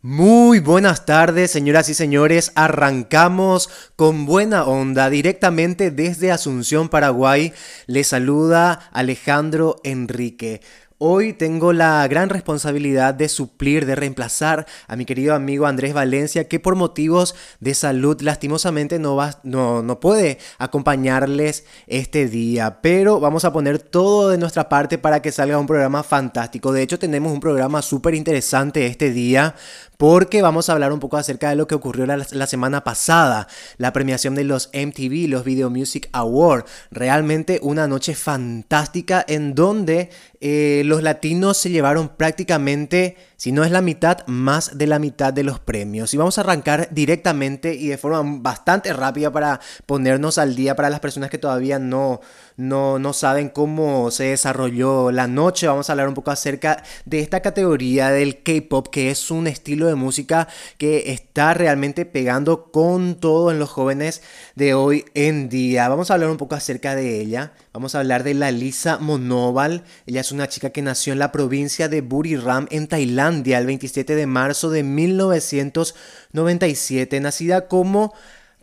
Muy 0.00 0.60
buenas 0.60 1.06
tardes, 1.06 1.50
señoras 1.50 1.88
y 1.88 1.94
señores. 1.94 2.52
Arrancamos 2.54 3.68
con 3.96 4.26
buena 4.26 4.62
onda 4.64 5.10
directamente 5.10 5.90
desde 5.90 6.30
Asunción, 6.30 6.88
Paraguay. 6.88 7.52
Les 7.88 8.06
saluda 8.06 8.90
Alejandro 8.92 9.80
Enrique. 9.82 10.60
Hoy 11.00 11.32
tengo 11.32 11.72
la 11.72 12.04
gran 12.08 12.28
responsabilidad 12.28 13.14
de 13.14 13.28
suplir, 13.28 13.86
de 13.86 13.94
reemplazar 13.94 14.66
a 14.88 14.96
mi 14.96 15.04
querido 15.04 15.32
amigo 15.32 15.66
Andrés 15.66 15.94
Valencia, 15.94 16.48
que 16.48 16.58
por 16.58 16.74
motivos 16.74 17.36
de 17.60 17.74
salud 17.74 18.20
lastimosamente 18.20 18.98
no, 18.98 19.14
va, 19.14 19.38
no, 19.44 19.80
no 19.84 20.00
puede 20.00 20.38
acompañarles 20.58 21.64
este 21.86 22.26
día. 22.26 22.80
Pero 22.82 23.20
vamos 23.20 23.44
a 23.44 23.52
poner 23.52 23.78
todo 23.78 24.30
de 24.30 24.38
nuestra 24.38 24.68
parte 24.68 24.98
para 24.98 25.22
que 25.22 25.30
salga 25.30 25.56
un 25.58 25.68
programa 25.68 26.02
fantástico. 26.02 26.72
De 26.72 26.82
hecho, 26.82 26.98
tenemos 26.98 27.32
un 27.32 27.38
programa 27.38 27.80
súper 27.80 28.16
interesante 28.16 28.86
este 28.86 29.12
día 29.12 29.54
porque 29.98 30.42
vamos 30.42 30.68
a 30.68 30.72
hablar 30.72 30.92
un 30.92 31.00
poco 31.00 31.16
acerca 31.16 31.50
de 31.50 31.56
lo 31.56 31.66
que 31.66 31.74
ocurrió 31.74 32.06
la, 32.06 32.46
semana 32.46 32.84
pasada, 32.84 33.48
la 33.78 33.92
premiación 33.92 34.36
de 34.36 34.44
los 34.44 34.70
MTV, 34.72 35.28
los 35.28 35.44
Video 35.44 35.70
Music 35.70 36.08
Awards. 36.12 36.70
Realmente 36.92 37.58
una 37.62 37.88
noche 37.88 38.14
fantástica 38.14 39.24
en 39.26 39.56
donde 39.56 40.10
eh, 40.40 40.82
los 40.84 41.02
latinos 41.02 41.56
se 41.56 41.70
llevaron 41.70 42.10
prácticamente, 42.10 43.16
si 43.36 43.50
no 43.50 43.64
es 43.64 43.72
la 43.72 43.82
mitad, 43.82 44.24
más 44.28 44.78
de 44.78 44.86
la 44.86 45.00
mitad 45.00 45.32
de 45.32 45.42
los 45.42 45.58
premios. 45.58 46.14
Y 46.14 46.16
vamos 46.16 46.38
a 46.38 46.42
arrancar 46.42 46.88
directamente 46.92 47.74
y 47.74 47.88
de 47.88 47.98
forma 47.98 48.22
bastante 48.40 48.92
rápida 48.92 49.32
para 49.32 49.60
ponernos 49.84 50.38
al 50.38 50.54
día 50.54 50.76
para 50.76 50.90
las 50.90 51.00
personas 51.00 51.28
que 51.28 51.38
todavía 51.38 51.80
no, 51.80 52.20
no, 52.58 52.98
no 52.98 53.12
saben 53.12 53.50
cómo 53.50 54.10
se 54.10 54.24
desarrolló 54.24 55.12
la 55.12 55.28
noche. 55.28 55.68
Vamos 55.68 55.88
a 55.88 55.92
hablar 55.92 56.08
un 56.08 56.14
poco 56.14 56.32
acerca 56.32 56.82
de 57.04 57.20
esta 57.20 57.40
categoría 57.40 58.10
del 58.10 58.42
K-Pop, 58.42 58.88
que 58.88 59.12
es 59.12 59.30
un 59.30 59.46
estilo 59.46 59.86
de 59.86 59.94
música 59.94 60.48
que 60.76 61.12
está 61.12 61.54
realmente 61.54 62.04
pegando 62.04 62.72
con 62.72 63.20
todo 63.20 63.52
en 63.52 63.60
los 63.60 63.70
jóvenes 63.70 64.22
de 64.56 64.74
hoy 64.74 65.04
en 65.14 65.48
día. 65.48 65.88
Vamos 65.88 66.10
a 66.10 66.14
hablar 66.14 66.30
un 66.30 66.36
poco 66.36 66.56
acerca 66.56 66.96
de 66.96 67.20
ella. 67.20 67.52
Vamos 67.72 67.94
a 67.94 68.00
hablar 68.00 68.24
de 68.24 68.34
la 68.34 68.50
Lisa 68.50 68.98
Monoval. 68.98 69.84
Ella 70.06 70.22
es 70.22 70.32
una 70.32 70.48
chica 70.48 70.70
que 70.70 70.82
nació 70.82 71.12
en 71.12 71.20
la 71.20 71.30
provincia 71.30 71.88
de 71.88 72.00
Buriram, 72.00 72.66
en 72.72 72.88
Tailandia, 72.88 73.58
el 73.58 73.66
27 73.66 74.16
de 74.16 74.26
marzo 74.26 74.70
de 74.70 74.82
1997. 74.82 77.20
Nacida 77.20 77.68
como 77.68 78.14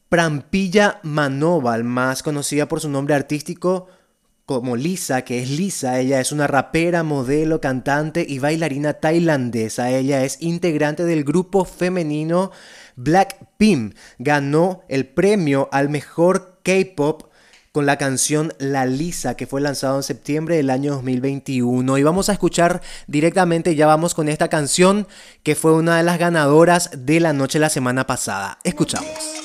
Prampilla 0.09 0.99
Manoval, 1.03 1.83
más 1.83 2.23
conocida 2.23 2.67
por 2.67 2.79
su 2.79 2.89
nombre 2.89 3.15
artístico 3.15 3.87
como 4.45 4.75
Lisa, 4.75 5.23
que 5.23 5.41
es 5.41 5.49
Lisa. 5.49 5.99
Ella 5.99 6.19
es 6.19 6.31
una 6.31 6.47
rapera, 6.47 7.03
modelo, 7.03 7.59
cantante 7.59 8.25
y 8.27 8.39
bailarina 8.39 8.93
tailandesa. 8.93 9.89
Ella 9.91 10.23
es 10.23 10.37
integrante 10.41 11.03
del 11.03 11.23
grupo 11.23 11.65
femenino 11.65 12.51
Blackpink. 12.95 13.95
Ganó 14.19 14.83
el 14.87 15.07
premio 15.07 15.67
al 15.71 15.89
mejor 15.89 16.59
K-pop 16.63 17.23
con 17.71 17.85
la 17.85 17.97
canción 17.97 18.53
La 18.57 18.85
Lisa 18.85 19.35
que 19.35 19.47
fue 19.47 19.59
lanzado 19.59 19.97
en 19.97 20.03
septiembre 20.03 20.55
del 20.55 20.69
año 20.69 20.93
2021 20.93 21.97
y 21.97 22.03
vamos 22.03 22.29
a 22.29 22.31
escuchar 22.31 22.81
directamente 23.07 23.75
ya 23.75 23.85
vamos 23.85 24.13
con 24.13 24.29
esta 24.29 24.47
canción 24.47 25.09
que 25.43 25.55
fue 25.55 25.73
una 25.73 25.97
de 25.97 26.03
las 26.03 26.17
ganadoras 26.17 26.91
de 26.95 27.19
la 27.19 27.33
noche 27.33 27.59
la 27.59 27.69
semana 27.69 28.07
pasada. 28.07 28.59
Escuchamos. 28.63 29.44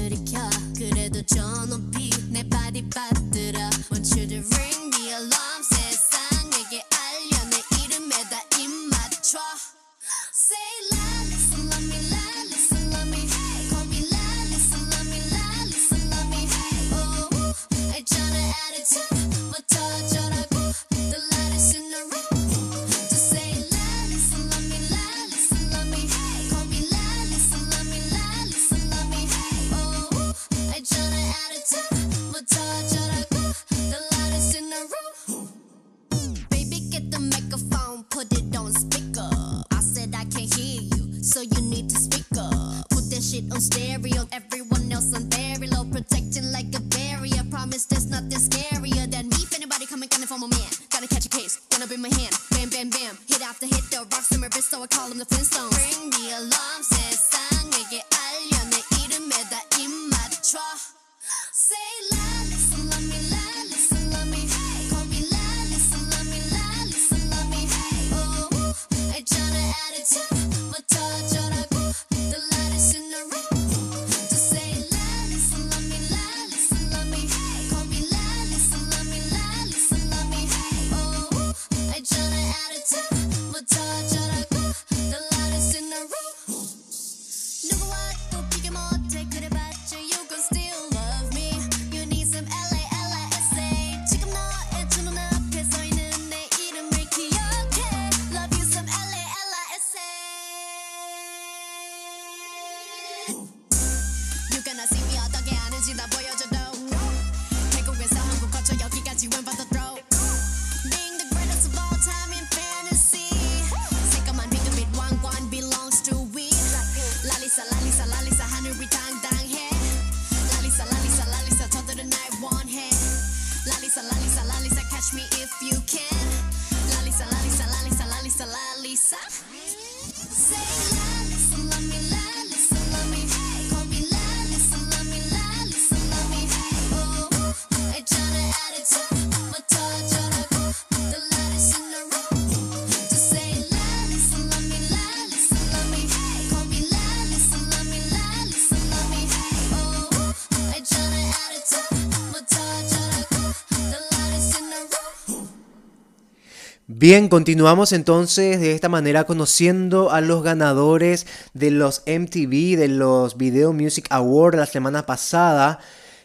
Bien, 157.01 157.29
continuamos 157.29 157.93
entonces 157.93 158.59
de 158.61 158.75
esta 158.75 158.87
manera 158.87 159.23
conociendo 159.23 160.11
a 160.11 160.21
los 160.21 160.43
ganadores 160.43 161.25
de 161.55 161.71
los 161.71 162.03
MTV, 162.05 162.77
de 162.77 162.89
los 162.89 163.37
Video 163.37 163.73
Music 163.73 164.05
Awards 164.11 164.55
la 164.55 164.67
semana 164.67 165.07
pasada. 165.07 165.79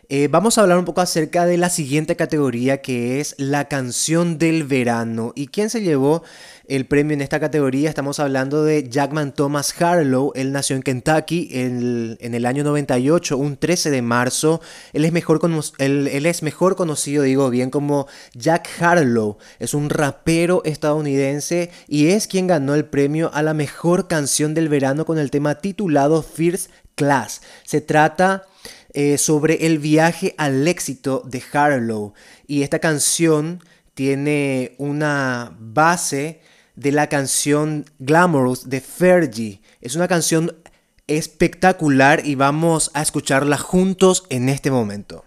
Eh, 0.08 0.28
vamos 0.30 0.56
a 0.56 0.60
hablar 0.60 0.78
un 0.78 0.84
poco 0.84 1.00
acerca 1.00 1.46
de 1.46 1.56
la 1.56 1.68
siguiente 1.68 2.14
categoría 2.14 2.80
que 2.80 3.18
es 3.18 3.34
la 3.38 3.66
canción 3.66 4.38
del 4.38 4.62
verano. 4.62 5.32
¿Y 5.34 5.48
quién 5.48 5.68
se 5.68 5.82
llevó 5.82 6.22
el 6.68 6.86
premio 6.86 7.14
en 7.14 7.22
esta 7.22 7.40
categoría? 7.40 7.88
Estamos 7.88 8.20
hablando 8.20 8.62
de 8.62 8.88
Jackman 8.88 9.34
Thomas 9.34 9.74
Harlow. 9.82 10.30
Él 10.36 10.52
nació 10.52 10.76
en 10.76 10.82
Kentucky 10.84 11.48
en 11.50 12.18
el, 12.20 12.46
año 12.46 12.62
98, 12.62 13.36
un 13.36 13.56
13 13.56 13.90
de 13.90 14.02
marzo. 14.02 14.60
Él 14.92 15.04
es, 15.04 15.10
mejor 15.10 15.40
él, 15.78 16.06
él 16.06 16.26
es 16.26 16.44
mejor 16.44 16.76
conocido, 16.76 17.24
digo 17.24 17.50
bien, 17.50 17.70
como 17.70 18.06
Jack 18.32 18.68
Harlow. 18.78 19.38
Es 19.58 19.74
un 19.74 19.90
rapero 19.90 20.62
estadounidense 20.64 21.72
y 21.88 22.10
es 22.10 22.28
quien 22.28 22.46
ganó 22.46 22.76
el 22.76 22.84
premio 22.84 23.32
a 23.34 23.42
la 23.42 23.54
mejor 23.54 24.06
canción 24.06 24.54
del 24.54 24.68
verano 24.68 25.04
con 25.04 25.18
el 25.18 25.32
tema 25.32 25.56
titulado 25.56 26.22
First 26.22 26.70
Class. 26.94 27.42
Se 27.64 27.80
trata 27.80 28.44
eh, 28.98 29.18
sobre 29.18 29.66
el 29.66 29.78
viaje 29.78 30.34
al 30.38 30.66
éxito 30.66 31.20
de 31.26 31.42
Harlow. 31.52 32.14
Y 32.46 32.62
esta 32.62 32.78
canción 32.78 33.62
tiene 33.92 34.74
una 34.78 35.54
base 35.60 36.40
de 36.76 36.92
la 36.92 37.06
canción 37.10 37.84
Glamorous 37.98 38.70
de 38.70 38.80
Fergie. 38.80 39.60
Es 39.82 39.96
una 39.96 40.08
canción 40.08 40.56
espectacular 41.08 42.24
y 42.24 42.36
vamos 42.36 42.90
a 42.94 43.02
escucharla 43.02 43.58
juntos 43.58 44.24
en 44.30 44.48
este 44.48 44.70
momento. 44.70 45.26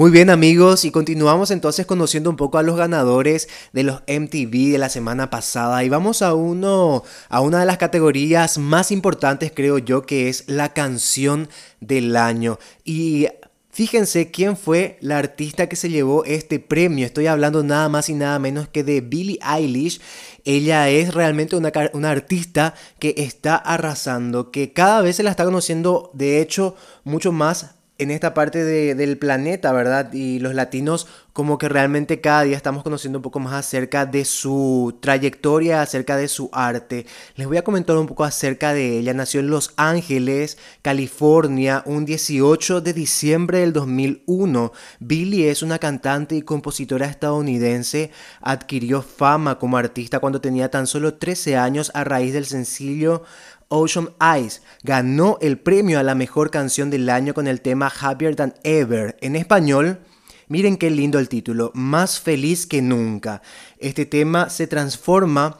Muy 0.00 0.10
bien 0.10 0.30
amigos 0.30 0.86
y 0.86 0.90
continuamos 0.90 1.50
entonces 1.50 1.84
conociendo 1.84 2.30
un 2.30 2.36
poco 2.36 2.56
a 2.56 2.62
los 2.62 2.74
ganadores 2.74 3.50
de 3.74 3.82
los 3.82 4.00
MTV 4.08 4.72
de 4.72 4.78
la 4.78 4.88
semana 4.88 5.28
pasada 5.28 5.84
y 5.84 5.90
vamos 5.90 6.22
a 6.22 6.32
uno 6.32 7.04
a 7.28 7.42
una 7.42 7.60
de 7.60 7.66
las 7.66 7.76
categorías 7.76 8.56
más 8.56 8.92
importantes 8.92 9.52
creo 9.54 9.76
yo 9.76 10.06
que 10.06 10.30
es 10.30 10.44
la 10.46 10.72
canción 10.72 11.50
del 11.80 12.16
año 12.16 12.58
y 12.82 13.28
Fíjense 13.72 14.32
quién 14.32 14.56
fue 14.56 14.98
la 15.00 15.18
artista 15.18 15.68
que 15.68 15.76
se 15.76 15.90
llevó 15.90 16.24
este 16.24 16.58
premio. 16.58 17.06
Estoy 17.06 17.28
hablando 17.28 17.62
nada 17.62 17.88
más 17.88 18.08
y 18.08 18.14
nada 18.14 18.38
menos 18.40 18.66
que 18.66 18.82
de 18.82 19.00
Billie 19.00 19.38
Eilish. 19.46 20.00
Ella 20.44 20.88
es 20.88 21.14
realmente 21.14 21.54
una, 21.54 21.70
una, 21.92 22.10
artista 22.10 22.74
que 22.98 23.14
está 23.16 23.54
arrasando, 23.54 24.50
que 24.50 24.72
cada 24.72 25.02
vez 25.02 25.16
se 25.16 25.22
la 25.22 25.30
está 25.30 25.44
conociendo, 25.44 26.10
de 26.14 26.42
hecho, 26.42 26.74
mucho 27.04 27.30
más 27.30 27.76
en 28.00 28.10
esta 28.10 28.32
parte 28.32 28.64
del 28.64 29.18
planeta, 29.18 29.72
¿verdad? 29.72 30.12
Y 30.14 30.38
los 30.38 30.54
latinos 30.54 31.06
como 31.34 31.58
que 31.58 31.68
realmente 31.68 32.20
cada 32.20 32.42
día 32.42 32.56
estamos 32.56 32.82
conociendo 32.82 33.18
un 33.18 33.22
poco 33.22 33.40
más 33.40 33.52
acerca 33.52 34.06
de 34.06 34.24
su 34.24 34.98
trayectoria, 35.00 35.82
acerca 35.82 36.16
de 36.16 36.26
su 36.26 36.48
arte. 36.52 37.06
Les 37.36 37.46
voy 37.46 37.58
a 37.58 37.62
comentar 37.62 37.96
un 37.96 38.06
poco 38.06 38.24
acerca 38.24 38.72
de 38.72 38.98
ella. 38.98 39.12
Nació 39.12 39.40
en 39.40 39.50
Los 39.50 39.74
Ángeles, 39.76 40.56
California, 40.80 41.82
un 41.84 42.06
18 42.06 42.80
de 42.80 42.92
diciembre 42.94 43.58
del 43.60 43.74
2001. 43.74 44.72
Billie 44.98 45.50
es 45.50 45.62
una 45.62 45.78
cantante 45.78 46.34
y 46.36 46.42
compositora 46.42 47.06
estadounidense. 47.06 48.10
Adquirió 48.40 49.02
fama 49.02 49.58
como 49.58 49.76
artista 49.76 50.20
cuando 50.20 50.40
tenía 50.40 50.70
tan 50.70 50.86
solo 50.86 51.14
13 51.14 51.56
años 51.58 51.90
a 51.94 52.02
raíz 52.02 52.32
del 52.32 52.46
sencillo 52.46 53.24
Ocean 53.70 54.10
Eyes 54.20 54.62
ganó 54.82 55.38
el 55.40 55.58
premio 55.58 55.98
a 55.98 56.02
la 56.02 56.14
mejor 56.14 56.50
canción 56.50 56.90
del 56.90 57.08
año 57.08 57.34
con 57.34 57.46
el 57.46 57.60
tema 57.60 57.90
Happier 58.00 58.36
Than 58.36 58.54
Ever. 58.64 59.16
En 59.20 59.36
español, 59.36 60.00
miren 60.48 60.76
qué 60.76 60.90
lindo 60.90 61.18
el 61.18 61.28
título, 61.28 61.70
Más 61.74 62.20
feliz 62.20 62.66
que 62.66 62.82
nunca. 62.82 63.42
Este 63.78 64.06
tema 64.06 64.50
se 64.50 64.66
transforma 64.66 65.58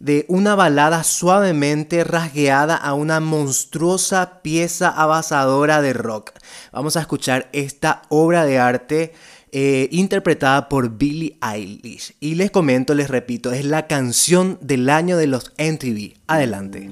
de 0.00 0.24
una 0.28 0.54
balada 0.54 1.04
suavemente 1.04 2.04
rasgueada 2.04 2.74
a 2.74 2.94
una 2.94 3.20
monstruosa 3.20 4.40
pieza 4.40 4.88
avasadora 4.88 5.82
de 5.82 5.92
rock. 5.92 6.32
Vamos 6.72 6.96
a 6.96 7.00
escuchar 7.00 7.50
esta 7.52 8.02
obra 8.08 8.46
de 8.46 8.58
arte 8.58 9.12
eh, 9.52 9.88
interpretada 9.92 10.68
por 10.68 10.96
Billie 10.96 11.36
Eilish. 11.40 12.14
Y 12.20 12.34
les 12.34 12.50
comento, 12.50 12.94
les 12.94 13.08
repito, 13.08 13.52
es 13.52 13.64
la 13.64 13.86
canción 13.86 14.58
del 14.60 14.88
año 14.90 15.16
de 15.16 15.26
los 15.26 15.52
MTV. 15.58 16.14
Adelante. 16.26 16.88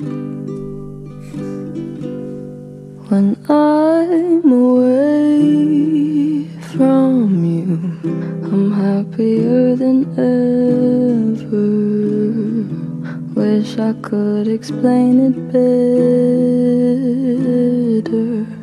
When 3.11 3.37
I'm 3.49 4.53
away 4.53 5.79
from 6.73 7.45
you. 7.45 7.79
I'm 8.51 8.73
happier 8.73 9.77
than 9.77 10.07
ever. 10.17 11.69
Wish 13.35 13.79
I 13.79 13.93
could 14.01 14.49
explain 14.49 15.21
it 15.21 15.37
better. 18.03 18.58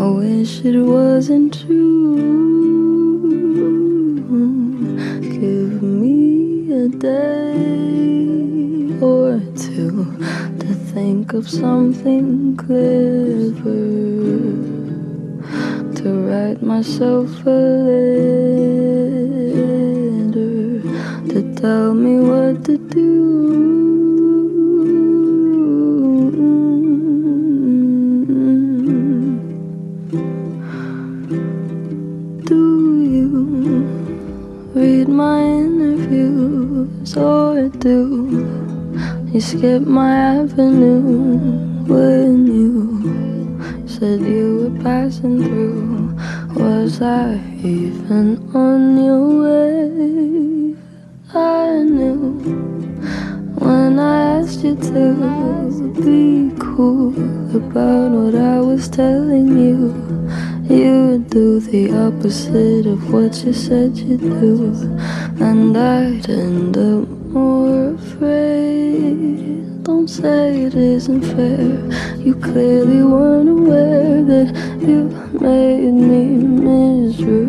I 0.00 0.08
wish 0.08 0.64
it 0.64 0.80
wasn't 0.80 1.60
true. 1.60 2.16
Give 5.20 5.82
me 5.82 6.72
a 6.72 6.88
day 6.88 8.96
or 8.98 9.40
two 9.54 10.16
to 10.60 10.74
think 10.94 11.34
of 11.34 11.50
something 11.50 12.56
clever 12.56 13.76
to 15.98 16.08
write 16.26 16.62
myself 16.62 17.28
a 17.44 17.50
letter 17.50 18.40
to 21.28 21.54
tell 21.60 21.92
me 21.92 22.20
what 22.20 22.64
to 22.64 22.78
do. 22.78 23.89
Read 34.74 35.08
my 35.08 35.42
interviews 35.42 37.16
or 37.16 37.68
do 37.68 38.78
you 39.32 39.40
skip 39.40 39.82
my 39.82 40.14
avenue 40.14 41.00
when 41.86 42.46
you 42.46 43.88
said 43.88 44.20
you 44.20 44.70
were 44.70 44.82
passing 44.82 45.42
through? 45.42 46.14
Was 46.54 47.02
I 47.02 47.34
even 47.64 48.38
on 48.54 49.04
your 49.04 49.26
way? 49.42 50.76
I 51.34 51.82
knew 51.82 52.38
when 53.58 53.98
I 53.98 54.38
asked 54.38 54.62
you 54.62 54.76
to 54.76 56.00
be 56.00 56.54
cool 56.60 57.10
about 57.56 58.10
what 58.12 58.34
I 58.36 58.60
was 58.60 58.88
telling 58.88 59.58
you. 59.58 60.09
You 60.70 61.18
do 61.28 61.58
the 61.58 61.90
opposite 62.06 62.86
of 62.86 63.12
what 63.12 63.44
you 63.44 63.52
said 63.52 63.96
you'd 63.96 64.20
do, 64.20 64.72
and 65.40 65.76
I'd 65.76 66.30
end 66.30 66.78
up 66.78 67.08
more 67.34 67.94
afraid. 67.94 69.82
Don't 69.82 70.06
say 70.06 70.62
it 70.62 70.74
isn't 70.76 71.22
fair. 71.22 71.74
You 72.24 72.36
clearly 72.36 73.02
weren't 73.02 73.48
aware 73.48 74.22
that 74.22 74.54
you 74.80 75.10
made 75.40 75.90
me 75.90 76.36
miserable. 76.68 77.40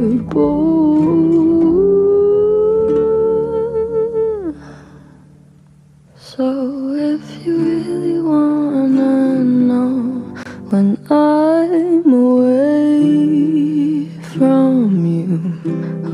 So 6.18 6.96
if 6.96 7.46
you 7.46 7.56
really 7.56 8.20
wanna 8.20 9.44
know 9.44 9.92
when 10.72 10.98
I'm 11.12 11.61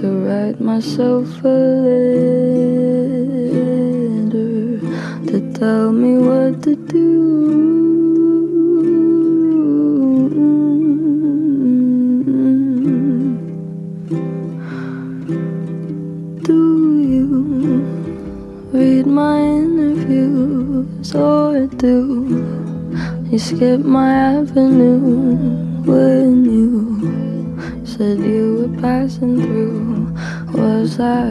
to 0.00 0.08
write 0.24 0.58
myself 0.58 1.28
a 1.44 1.48
letter 4.28 4.80
to 5.28 5.52
tell 5.52 5.92
me 5.92 6.16
what 6.16 6.62
to 6.62 6.74
do. 6.74 7.10
Do 16.48 16.60
you 17.12 17.28
read 18.72 19.06
my 19.06 19.38
interviews 19.38 21.14
or 21.14 21.66
do 21.66 21.94
you 23.30 23.38
skip 23.38 23.80
my 23.80 24.10
avenue 24.38 24.99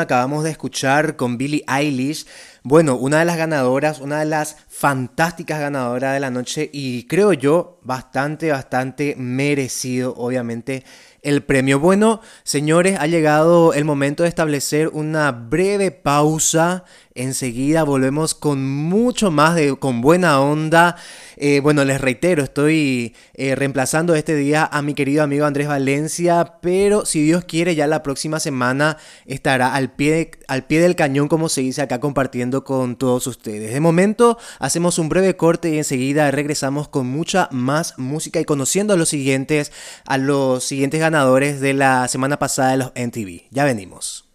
Acabamos 0.00 0.44
de 0.44 0.50
escuchar 0.50 1.16
con 1.16 1.36
Billie 1.36 1.64
Eilish. 1.68 2.26
Bueno, 2.62 2.96
una 2.96 3.18
de 3.18 3.24
las 3.24 3.36
ganadoras, 3.36 4.00
una 4.00 4.20
de 4.20 4.26
las 4.26 4.56
fantásticas 4.68 5.60
ganadoras 5.60 6.14
de 6.14 6.20
la 6.20 6.30
noche 6.30 6.70
y 6.72 7.06
creo 7.06 7.32
yo 7.32 7.80
bastante, 7.82 8.50
bastante 8.50 9.14
merecido, 9.16 10.14
obviamente, 10.16 10.84
el 11.22 11.44
premio. 11.44 11.78
Bueno, 11.78 12.20
señores, 12.42 12.98
ha 12.98 13.06
llegado 13.06 13.74
el 13.74 13.84
momento 13.84 14.22
de 14.22 14.28
establecer 14.28 14.88
una 14.88 15.32
breve 15.32 15.90
pausa. 15.90 16.84
Enseguida 17.14 17.82
volvemos 17.84 18.34
con 18.34 18.66
mucho 18.66 19.30
más 19.30 19.54
de, 19.54 19.76
con 19.76 20.00
buena 20.00 20.40
onda. 20.40 20.96
Eh, 21.36 21.60
bueno, 21.60 21.84
les 21.84 22.00
reitero, 22.00 22.42
estoy 22.42 23.14
eh, 23.34 23.54
reemplazando 23.54 24.14
este 24.14 24.34
día 24.34 24.64
a 24.64 24.80
mi 24.80 24.94
querido 24.94 25.22
amigo 25.22 25.44
Andrés 25.44 25.68
Valencia, 25.68 26.54
pero 26.62 27.04
si 27.04 27.22
Dios 27.22 27.44
quiere, 27.44 27.74
ya 27.74 27.86
la 27.86 28.02
próxima 28.02 28.40
semana 28.40 28.96
estará 29.26 29.74
al 29.74 29.92
pie, 29.92 30.30
al 30.48 30.64
pie 30.64 30.80
del 30.80 30.96
cañón, 30.96 31.28
como 31.28 31.48
se 31.48 31.60
dice 31.60 31.82
acá, 31.82 32.00
compartiendo 32.00 32.64
con 32.64 32.96
todos 32.96 33.26
ustedes. 33.26 33.72
De 33.72 33.80
momento, 33.80 34.38
hacemos 34.58 34.98
un 34.98 35.08
breve 35.08 35.36
corte 35.36 35.70
y 35.70 35.78
enseguida 35.78 36.30
regresamos 36.30 36.88
con 36.88 37.06
mucha 37.06 37.48
más 37.52 37.98
música 37.98 38.40
y 38.40 38.44
conociendo 38.44 38.94
a 38.94 38.96
los 38.96 39.10
siguientes, 39.10 39.70
a 40.06 40.16
los 40.16 40.64
siguientes 40.64 41.00
ganadores 41.00 41.60
de 41.60 41.74
la 41.74 42.08
semana 42.08 42.38
pasada 42.38 42.70
de 42.70 42.76
los 42.78 42.92
NTV. 42.94 43.48
Ya 43.50 43.64
venimos. 43.64 44.31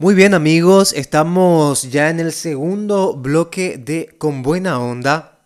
Muy 0.00 0.14
bien 0.14 0.32
amigos, 0.32 0.92
estamos 0.92 1.90
ya 1.90 2.08
en 2.08 2.20
el 2.20 2.32
segundo 2.32 3.14
bloque 3.14 3.78
de 3.78 4.14
Con 4.16 4.42
Buena 4.42 4.78
Onda. 4.78 5.40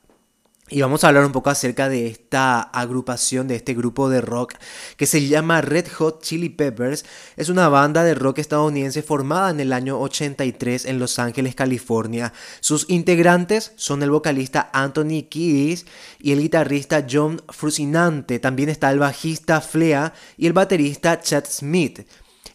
Y 0.68 0.82
vamos 0.82 1.04
a 1.04 1.08
hablar 1.08 1.24
un 1.24 1.32
poco 1.32 1.48
acerca 1.48 1.88
de 1.88 2.06
esta 2.06 2.60
agrupación, 2.60 3.48
de 3.48 3.56
este 3.56 3.72
grupo 3.72 4.10
de 4.10 4.20
rock 4.20 4.52
que 4.98 5.06
se 5.06 5.26
llama 5.26 5.62
Red 5.62 5.88
Hot 5.96 6.22
Chili 6.22 6.50
Peppers. 6.50 7.06
Es 7.36 7.48
una 7.48 7.70
banda 7.70 8.04
de 8.04 8.14
rock 8.14 8.40
estadounidense 8.40 9.02
formada 9.02 9.50
en 9.50 9.60
el 9.60 9.72
año 9.72 9.98
83 9.98 10.84
en 10.84 10.98
Los 10.98 11.18
Ángeles, 11.18 11.54
California. 11.54 12.34
Sus 12.60 12.84
integrantes 12.90 13.72
son 13.76 14.02
el 14.02 14.10
vocalista 14.10 14.68
Anthony 14.74 15.28
Kiedis 15.30 15.86
y 16.20 16.32
el 16.32 16.40
guitarrista 16.40 17.06
John 17.10 17.40
Frusinante. 17.48 18.38
También 18.38 18.68
está 18.68 18.90
el 18.90 18.98
bajista 18.98 19.62
Flea 19.62 20.12
y 20.36 20.46
el 20.46 20.52
baterista 20.52 21.20
Chad 21.20 21.44
Smith. 21.48 22.00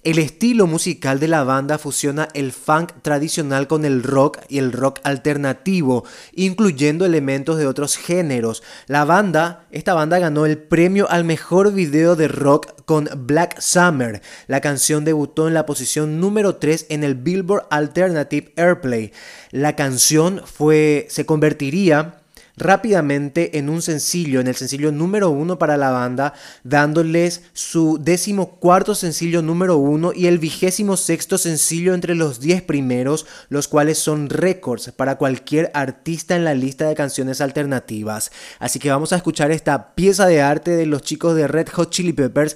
El 0.04 0.20
estilo 0.20 0.68
musical 0.68 1.20
de 1.20 1.28
la 1.28 1.44
banda 1.44 1.78
fusiona 1.78 2.28
el 2.34 2.52
funk 2.52 2.94
tradicional 3.02 3.68
con 3.68 3.84
el 3.84 4.04
rock 4.04 4.40
y 4.48 4.60
el 4.60 4.72
rock 4.72 5.00
alternativo, 5.04 6.06
incluyendo 6.34 7.06
elementos 7.06 7.58
de 7.58 7.66
otros 7.66 7.98
géneros. 7.98 8.64
La 8.86 9.06
banda, 9.06 9.66
esta 9.72 9.96
banda 9.96 10.20
ganó 10.20 10.46
el 10.46 10.60
premio 10.60 11.10
al 11.10 11.24
mejor 11.24 11.74
video 11.74 12.16
de 12.16 12.28
rock 12.28 12.84
con 12.86 13.10
Black 13.16 13.60
Summer. 13.60 14.22
La 14.48 14.62
canción 14.62 15.04
debutó 15.04 15.48
en 15.48 15.54
la 15.54 15.66
posición 15.66 16.20
número 16.20 16.56
3 16.56 16.86
en 16.90 17.04
el 17.04 17.16
Billboard 17.16 17.66
Alternative 17.70 18.54
Airplay. 18.56 19.12
La 19.52 19.76
canción 19.76 20.42
fue 20.46 21.08
se 21.10 21.26
convertiría 21.26 22.22
rápidamente 22.58 23.58
en 23.58 23.70
un 23.70 23.82
sencillo, 23.82 24.40
en 24.40 24.48
el 24.48 24.56
sencillo 24.56 24.92
número 24.92 25.30
uno 25.30 25.58
para 25.58 25.78
la 25.78 25.92
banda, 25.92 26.34
dándoles 26.64 27.44
su 27.54 28.00
décimo 28.02 28.56
cuarto 28.60 28.96
sencillo 28.96 29.42
número 29.42 29.78
uno 29.78 30.12
y 30.14 30.28
el 30.28 30.40
vigésimo 30.40 30.98
sexto 30.98 31.38
sencillo 31.38 31.94
entre 31.94 32.16
los 32.16 32.40
diez 32.40 32.62
primeros, 32.62 33.26
los 33.50 33.68
cuales 33.68 34.00
son 34.00 34.30
récords 34.30 34.92
para 34.92 35.18
cualquier 35.18 35.72
artista 35.74 36.36
en 36.36 36.44
la 36.44 36.56
lista 36.56 36.88
de 36.88 36.96
canciones 36.96 37.42
alternativas. 37.42 38.32
Así 38.60 38.80
que 38.80 38.90
vamos 38.90 39.14
a 39.14 39.18
escuchar 39.18 39.52
esta 39.52 39.94
pieza 39.96 40.26
de 40.26 40.42
arte 40.42 40.72
de 40.72 40.86
los 40.86 41.04
chicos 41.04 41.36
de 41.36 41.48
Red 41.48 41.70
Hot 41.70 41.92
Chili 41.92 42.14
Peppers 42.14 42.56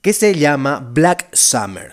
que 0.00 0.12
se 0.12 0.34
llama 0.34 0.80
Black 0.92 1.28
Summer. 1.34 1.92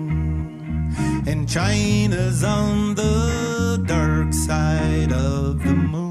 and 1.27 1.47
China's 1.47 2.43
on 2.43 2.95
the 2.95 3.83
dark 3.87 4.33
side 4.33 5.11
of 5.11 5.63
the 5.63 5.73
moon. 5.73 6.10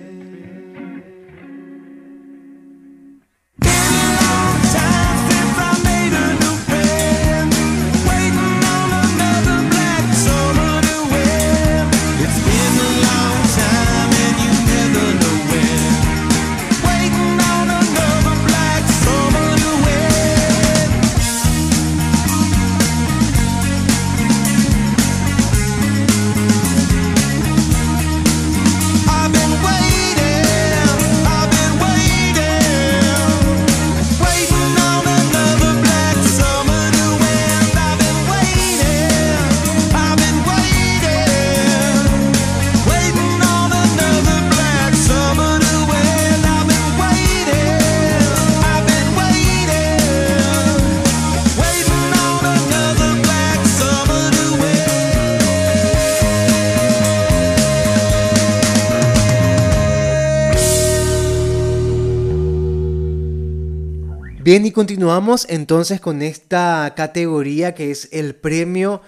Y 64.63 64.71
continuamos 64.71 65.47
entonces 65.49 65.99
con 65.99 66.21
esta 66.21 66.93
categoría 66.95 67.73
que 67.73 67.89
es 67.89 68.07
el 68.11 68.35
premio 68.35 69.01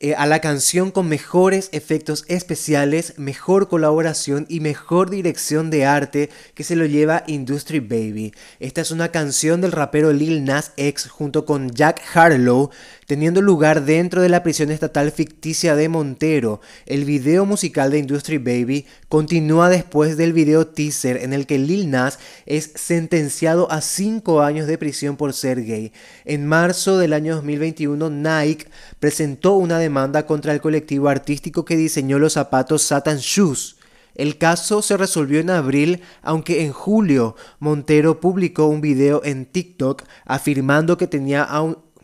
eh, 0.00 0.14
a 0.14 0.26
la 0.26 0.40
canción 0.40 0.92
con 0.92 1.08
mejores 1.08 1.70
efectos 1.72 2.24
especiales, 2.28 3.14
mejor 3.16 3.68
colaboración 3.68 4.46
y 4.48 4.60
mejor 4.60 5.10
dirección 5.10 5.70
de 5.70 5.86
arte 5.86 6.30
que 6.54 6.62
se 6.62 6.76
lo 6.76 6.86
lleva 6.86 7.24
Industry 7.26 7.80
Baby. 7.80 8.32
Esta 8.60 8.80
es 8.80 8.92
una 8.92 9.08
canción 9.08 9.60
del 9.60 9.72
rapero 9.72 10.12
Lil 10.12 10.44
Nas 10.44 10.72
X 10.76 11.08
junto 11.08 11.44
con 11.44 11.70
Jack 11.70 12.00
Harlow 12.14 12.70
teniendo 13.08 13.40
lugar 13.40 13.86
dentro 13.86 14.20
de 14.20 14.28
la 14.28 14.42
prisión 14.42 14.70
estatal 14.70 15.10
ficticia 15.10 15.74
de 15.74 15.88
Montero. 15.88 16.60
El 16.84 17.06
video 17.06 17.46
musical 17.46 17.90
de 17.90 17.98
Industry 17.98 18.36
Baby 18.36 18.86
continúa 19.08 19.70
después 19.70 20.18
del 20.18 20.34
video 20.34 20.66
teaser 20.66 21.16
en 21.16 21.32
el 21.32 21.46
que 21.46 21.58
Lil 21.58 21.90
Nas 21.90 22.18
es 22.44 22.70
sentenciado 22.74 23.72
a 23.72 23.80
5 23.80 24.42
años 24.42 24.66
de 24.66 24.76
prisión 24.76 25.16
por 25.16 25.32
ser 25.32 25.64
gay. 25.64 25.90
En 26.26 26.46
marzo 26.46 26.98
del 26.98 27.14
año 27.14 27.34
2021, 27.36 28.10
Nike 28.10 28.66
presentó 29.00 29.54
una 29.54 29.78
demanda 29.78 29.87
contra 30.26 30.52
el 30.52 30.60
colectivo 30.60 31.08
artístico 31.08 31.64
que 31.64 31.76
diseñó 31.76 32.18
los 32.18 32.34
zapatos 32.34 32.82
Satan 32.82 33.18
Shoes. 33.18 33.76
El 34.14 34.36
caso 34.36 34.82
se 34.82 34.96
resolvió 34.96 35.40
en 35.40 35.50
abril, 35.50 36.02
aunque 36.22 36.64
en 36.64 36.72
julio 36.72 37.36
Montero 37.58 38.20
publicó 38.20 38.66
un 38.66 38.80
video 38.80 39.22
en 39.24 39.46
TikTok 39.46 40.02
afirmando 40.24 40.98
que 40.98 41.06
tenía 41.06 41.48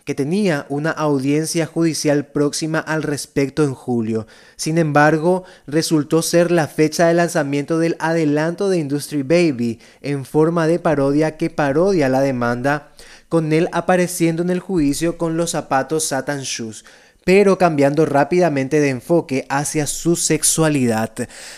que 0.04 0.14
tenía 0.14 0.66
una 0.68 0.90
audiencia 0.90 1.64
judicial 1.64 2.26
próxima 2.26 2.78
al 2.78 3.02
respecto 3.02 3.64
en 3.64 3.72
julio. 3.72 4.26
Sin 4.56 4.76
embargo, 4.76 5.44
resultó 5.66 6.20
ser 6.20 6.50
la 6.50 6.68
fecha 6.68 7.06
de 7.06 7.14
lanzamiento 7.14 7.78
del 7.78 7.96
adelanto 7.98 8.68
de 8.68 8.78
Industry 8.78 9.22
Baby 9.22 9.80
en 10.02 10.26
forma 10.26 10.66
de 10.66 10.78
parodia 10.78 11.38
que 11.38 11.48
parodia 11.48 12.10
la 12.10 12.20
demanda, 12.20 12.92
con 13.30 13.52
él 13.54 13.68
apareciendo 13.72 14.42
en 14.42 14.50
el 14.50 14.60
juicio 14.60 15.16
con 15.16 15.38
los 15.38 15.52
zapatos 15.52 16.04
Satan 16.04 16.42
Shoes 16.42 16.84
pero 17.24 17.58
cambiando 17.58 18.04
rápidamente 18.06 18.80
de 18.80 18.90
enfoque 18.90 19.46
hacia 19.48 19.86
su 19.86 20.14
sexualidad. 20.16 21.12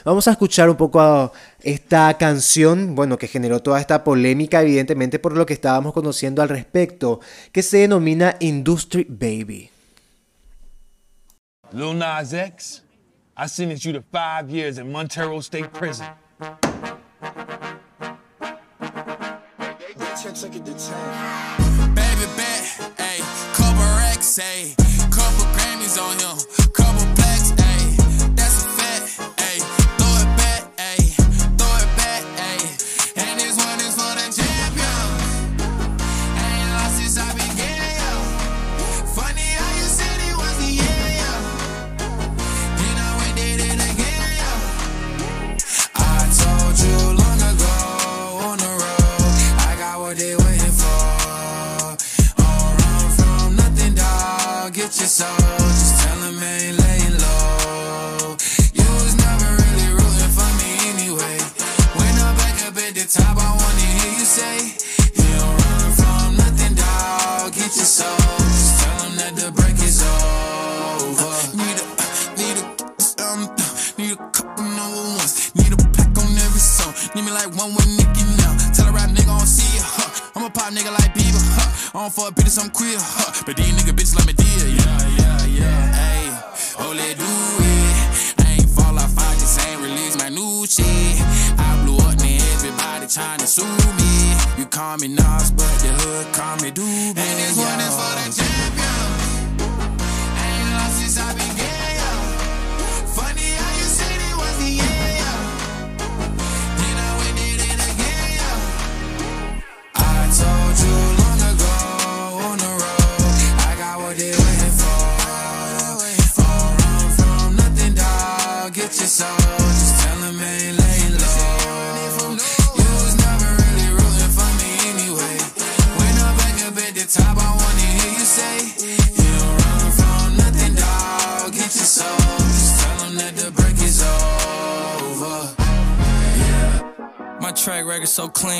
Vamos 0.04 0.28
a 0.28 0.32
escuchar 0.32 0.70
un 0.70 0.76
poco 0.76 1.00
a 1.00 1.32
esta 1.62 2.16
canción, 2.16 2.94
bueno, 2.94 3.18
que 3.18 3.26
generó 3.26 3.60
toda 3.60 3.80
esta 3.80 4.04
polémica, 4.04 4.62
evidentemente 4.62 5.18
por 5.18 5.36
lo 5.36 5.44
que 5.44 5.54
estábamos 5.54 5.92
conociendo 5.92 6.42
al 6.42 6.48
respecto, 6.48 7.20
que 7.52 7.62
se 7.62 7.78
denomina 7.78 8.36
Industry 8.40 9.06
Baby. 9.08 9.70
Lil 11.72 11.98
Nas 11.98 12.32
X, 12.32 12.82
I 13.36 13.48
sentenced 13.48 13.84
you 13.84 13.92
to 13.92 14.02
five 14.12 14.48
years 14.48 14.78
in 14.78 14.90
Montero 14.90 15.40
State 15.40 15.68
Prison. 15.72 16.06
Baby 21.94 22.26
bet, 22.36 22.78
racks, 23.98 24.38
ayy, 24.38 24.74
couple 24.76 24.76
Grammys 24.76 24.95
on 25.98 26.18
him, 26.18 26.65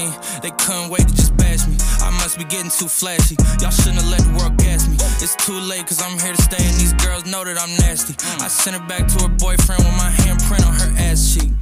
clean, 0.06 0.40
they 0.42 0.50
couldn't 0.50 0.90
wait 0.90 1.08
to 1.08 1.14
just 1.14 1.36
bash 1.36 1.66
me. 1.66 1.76
I 2.00 2.10
must 2.10 2.38
be 2.38 2.44
getting 2.44 2.70
too 2.70 2.88
flashy. 2.88 3.36
Y'all 3.60 3.70
shouldn't 3.70 4.02
have 4.02 4.10
let 4.10 4.20
the 4.20 4.32
world 4.38 4.56
gas 4.58 4.88
me. 4.88 4.96
It's 5.22 5.36
too 5.36 5.58
late, 5.58 5.86
cause 5.86 6.02
I'm 6.02 6.18
here 6.18 6.34
to 6.34 6.42
stay, 6.42 6.62
and 6.62 6.76
these 6.76 6.92
girls 6.94 7.26
know 7.26 7.44
that 7.44 7.58
I'm 7.58 7.74
nasty. 7.80 8.14
I 8.42 8.48
sent 8.48 8.76
her 8.76 8.86
back 8.86 9.06
to 9.08 9.24
her 9.24 9.28
boyfriend 9.28 9.84
with 9.84 9.96
my 9.96 10.10
handprint 10.10 10.66
on 10.66 10.74
her 10.74 10.92
ass 10.98 11.34
cheek. 11.34 11.52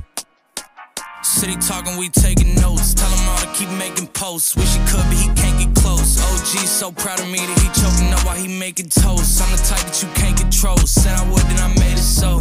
City 1.23 1.57
talking, 1.57 1.97
we 1.97 2.09
taking 2.11 2.55
notes. 2.57 2.95
Tell 2.95 3.09
him 3.09 3.29
all 3.29 3.39
to 3.39 3.49
keep 3.55 3.71
making 3.71 4.09
posts. 4.09 4.57
Wish 4.57 4.77
he 4.77 4.81
could, 4.87 5.05
but 5.09 5.17
he 5.17 5.29
can't 5.35 5.59
get 5.59 5.75
close. 5.83 6.21
OG 6.21 6.67
so 6.69 6.93
proud 6.93 7.19
of 7.19 7.29
me 7.29 7.39
that 7.39 7.59
he 7.59 7.69
choking 7.81 8.13
up 8.13 8.25
while 8.27 8.37
he 8.37 8.47
making 8.47 8.91
toast. 8.91 9.41
I'm 9.43 9.51
the 9.51 9.63
type 9.65 9.81
that 9.89 10.03
you 10.03 10.09
can't 10.15 10.37
control. 10.37 10.77
Said 10.79 11.17
I 11.17 11.25
would, 11.31 11.43
then 11.43 11.59
I 11.59 11.69
made 11.81 11.97
it 11.97 12.05
so. 12.05 12.39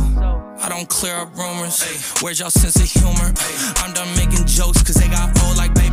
I 0.59 0.69
don't 0.69 0.87
clear 0.87 1.15
up 1.15 1.35
rumors. 1.35 1.83
Where's 2.21 2.39
y'all 2.39 2.49
sense 2.49 2.75
of 2.75 2.87
humor? 2.87 3.33
I'm 3.83 3.93
done 3.93 4.07
making 4.15 4.45
jokes, 4.47 4.83
cause 4.83 4.95
they 4.95 5.07
got 5.07 5.31
old 5.43 5.57
like 5.57 5.73
baby. 5.75 5.92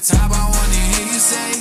top, 0.00 0.30
I 0.32 0.48
wanna 0.48 0.80
hear 0.96 1.06
you 1.06 1.20
say, 1.20 1.59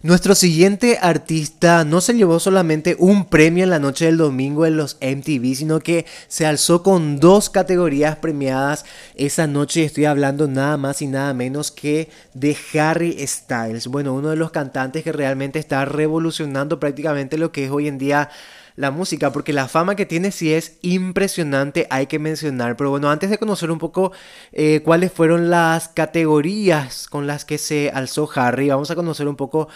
Nuestro 0.00 0.36
siguiente 0.36 0.96
artista 1.02 1.84
no 1.84 2.00
se 2.00 2.14
llevó 2.14 2.38
solamente 2.38 2.94
un 3.00 3.24
premio 3.24 3.64
en 3.64 3.70
la 3.70 3.80
noche 3.80 4.04
del 4.04 4.16
domingo 4.16 4.64
en 4.64 4.76
los 4.76 4.96
MTV, 5.00 5.56
sino 5.56 5.80
que 5.80 6.06
se 6.28 6.46
alzó 6.46 6.84
con 6.84 7.18
dos 7.18 7.50
categorías 7.50 8.14
premiadas 8.14 8.84
esa 9.16 9.48
noche. 9.48 9.82
Estoy 9.82 10.04
hablando 10.04 10.46
nada 10.46 10.76
más 10.76 11.02
y 11.02 11.08
nada 11.08 11.34
menos 11.34 11.72
que 11.72 12.10
de 12.32 12.56
Harry 12.74 13.16
Styles. 13.26 13.88
Bueno, 13.88 14.14
uno 14.14 14.30
de 14.30 14.36
los 14.36 14.52
cantantes 14.52 15.02
que 15.02 15.10
realmente 15.10 15.58
está 15.58 15.84
revolucionando 15.84 16.78
prácticamente 16.78 17.36
lo 17.36 17.50
que 17.50 17.64
es 17.64 17.70
hoy 17.72 17.88
en 17.88 17.98
día 17.98 18.30
la 18.78 18.92
música, 18.92 19.32
porque 19.32 19.52
la 19.52 19.66
fama 19.66 19.96
que 19.96 20.06
tiene 20.06 20.30
sí 20.30 20.54
es 20.54 20.78
impresionante, 20.82 21.88
hay 21.90 22.06
que 22.06 22.20
mencionar. 22.20 22.76
Pero 22.76 22.90
bueno, 22.90 23.10
antes 23.10 23.28
de 23.28 23.36
conocer 23.36 23.72
un 23.72 23.80
poco 23.80 24.12
eh, 24.52 24.82
cuáles 24.84 25.10
fueron 25.10 25.50
las 25.50 25.88
categorías 25.88 27.08
con 27.08 27.26
las 27.26 27.44
que 27.44 27.58
se 27.58 27.90
alzó 27.92 28.30
Harry, 28.36 28.68
vamos 28.68 28.92
a 28.92 28.94
conocer 28.94 29.26
un 29.26 29.34
poco 29.34 29.66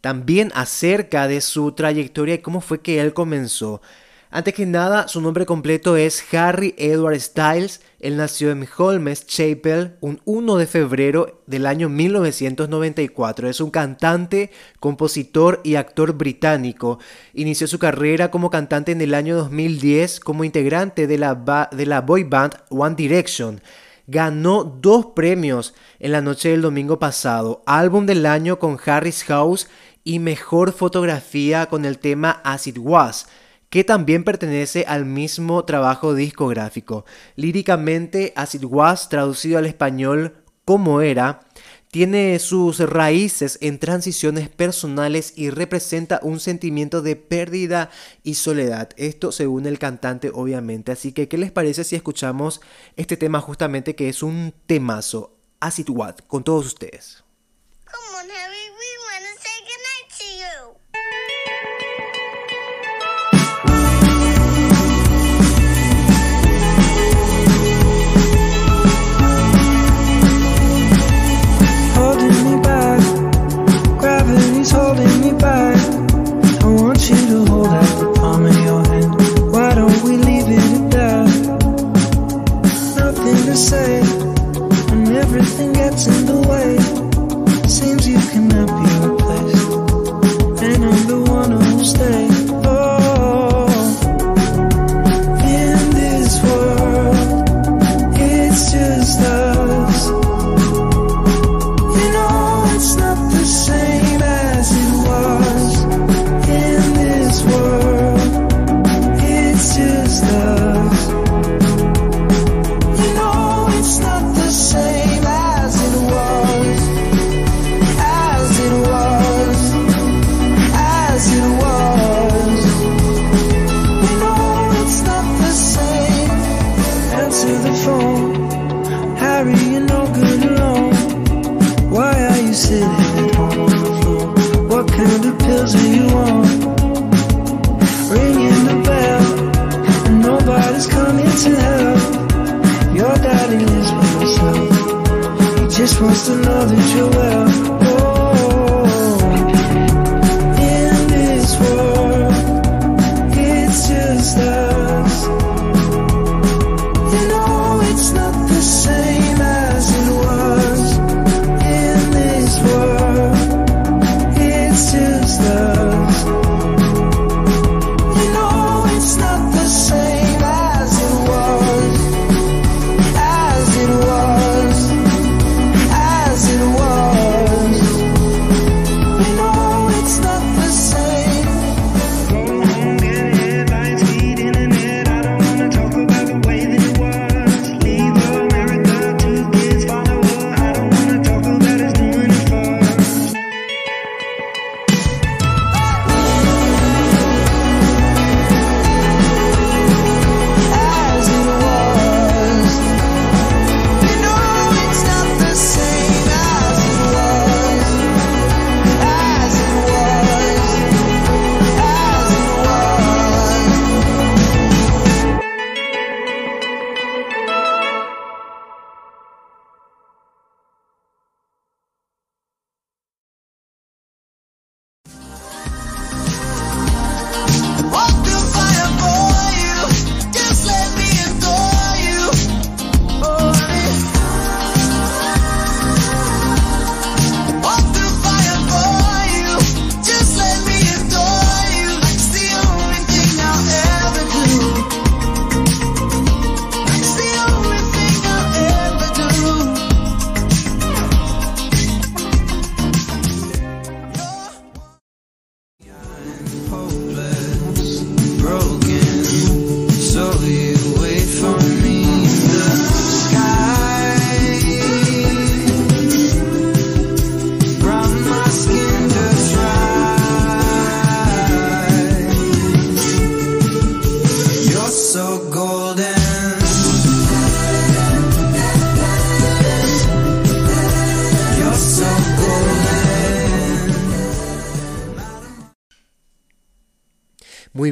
también 0.00 0.52
acerca 0.54 1.26
de 1.26 1.40
su 1.40 1.72
trayectoria 1.72 2.36
y 2.36 2.38
cómo 2.38 2.60
fue 2.60 2.80
que 2.80 3.00
él 3.00 3.12
comenzó. 3.14 3.82
Antes 4.34 4.54
que 4.54 4.64
nada, 4.64 5.08
su 5.08 5.20
nombre 5.20 5.44
completo 5.44 5.98
es 5.98 6.24
Harry 6.32 6.74
Edward 6.78 7.20
Styles. 7.20 7.82
Él 8.00 8.16
nació 8.16 8.50
en 8.50 8.66
Holmes 8.78 9.26
Chapel 9.26 9.98
un 10.00 10.22
1 10.24 10.56
de 10.56 10.66
febrero 10.66 11.42
del 11.46 11.66
año 11.66 11.90
1994. 11.90 13.50
Es 13.50 13.60
un 13.60 13.70
cantante, 13.70 14.50
compositor 14.80 15.60
y 15.64 15.74
actor 15.74 16.14
británico. 16.14 16.98
Inició 17.34 17.66
su 17.66 17.78
carrera 17.78 18.30
como 18.30 18.48
cantante 18.48 18.92
en 18.92 19.02
el 19.02 19.12
año 19.12 19.36
2010 19.36 20.20
como 20.20 20.44
integrante 20.44 21.06
de 21.06 21.18
la, 21.18 21.68
de 21.70 21.84
la 21.84 22.00
boy 22.00 22.24
band 22.24 22.54
One 22.70 22.94
Direction. 22.94 23.60
Ganó 24.06 24.64
dos 24.64 25.08
premios 25.14 25.74
en 25.98 26.12
la 26.12 26.22
noche 26.22 26.48
del 26.48 26.62
domingo 26.62 26.98
pasado. 26.98 27.62
Álbum 27.66 28.06
del 28.06 28.24
año 28.24 28.58
con 28.58 28.78
Harris 28.82 29.24
House 29.24 29.68
y 30.04 30.20
mejor 30.20 30.72
fotografía 30.72 31.66
con 31.66 31.84
el 31.84 31.98
tema 31.98 32.40
As 32.44 32.66
It 32.66 32.78
Was 32.78 33.26
que 33.72 33.84
también 33.84 34.22
pertenece 34.22 34.84
al 34.86 35.06
mismo 35.06 35.64
trabajo 35.64 36.14
discográfico. 36.14 37.06
Líricamente, 37.36 38.34
As 38.36 38.54
It 38.54 38.64
Was, 38.66 39.08
traducido 39.08 39.56
al 39.56 39.64
español 39.64 40.44
como 40.66 41.00
era, 41.00 41.40
tiene 41.90 42.38
sus 42.38 42.80
raíces 42.80 43.56
en 43.62 43.78
transiciones 43.78 44.50
personales 44.50 45.32
y 45.36 45.48
representa 45.48 46.20
un 46.22 46.38
sentimiento 46.38 47.00
de 47.00 47.16
pérdida 47.16 47.88
y 48.22 48.34
soledad. 48.34 48.90
Esto 48.98 49.32
según 49.32 49.64
el 49.64 49.78
cantante, 49.78 50.30
obviamente. 50.34 50.92
Así 50.92 51.12
que, 51.12 51.28
¿qué 51.28 51.38
les 51.38 51.50
parece 51.50 51.82
si 51.84 51.96
escuchamos 51.96 52.60
este 52.96 53.16
tema 53.16 53.40
justamente 53.40 53.94
que 53.94 54.10
es 54.10 54.22
un 54.22 54.52
temazo? 54.66 55.38
As 55.60 55.78
It 55.78 55.88
Was, 55.88 56.16
con 56.26 56.44
todos 56.44 56.66
ustedes. 56.66 57.24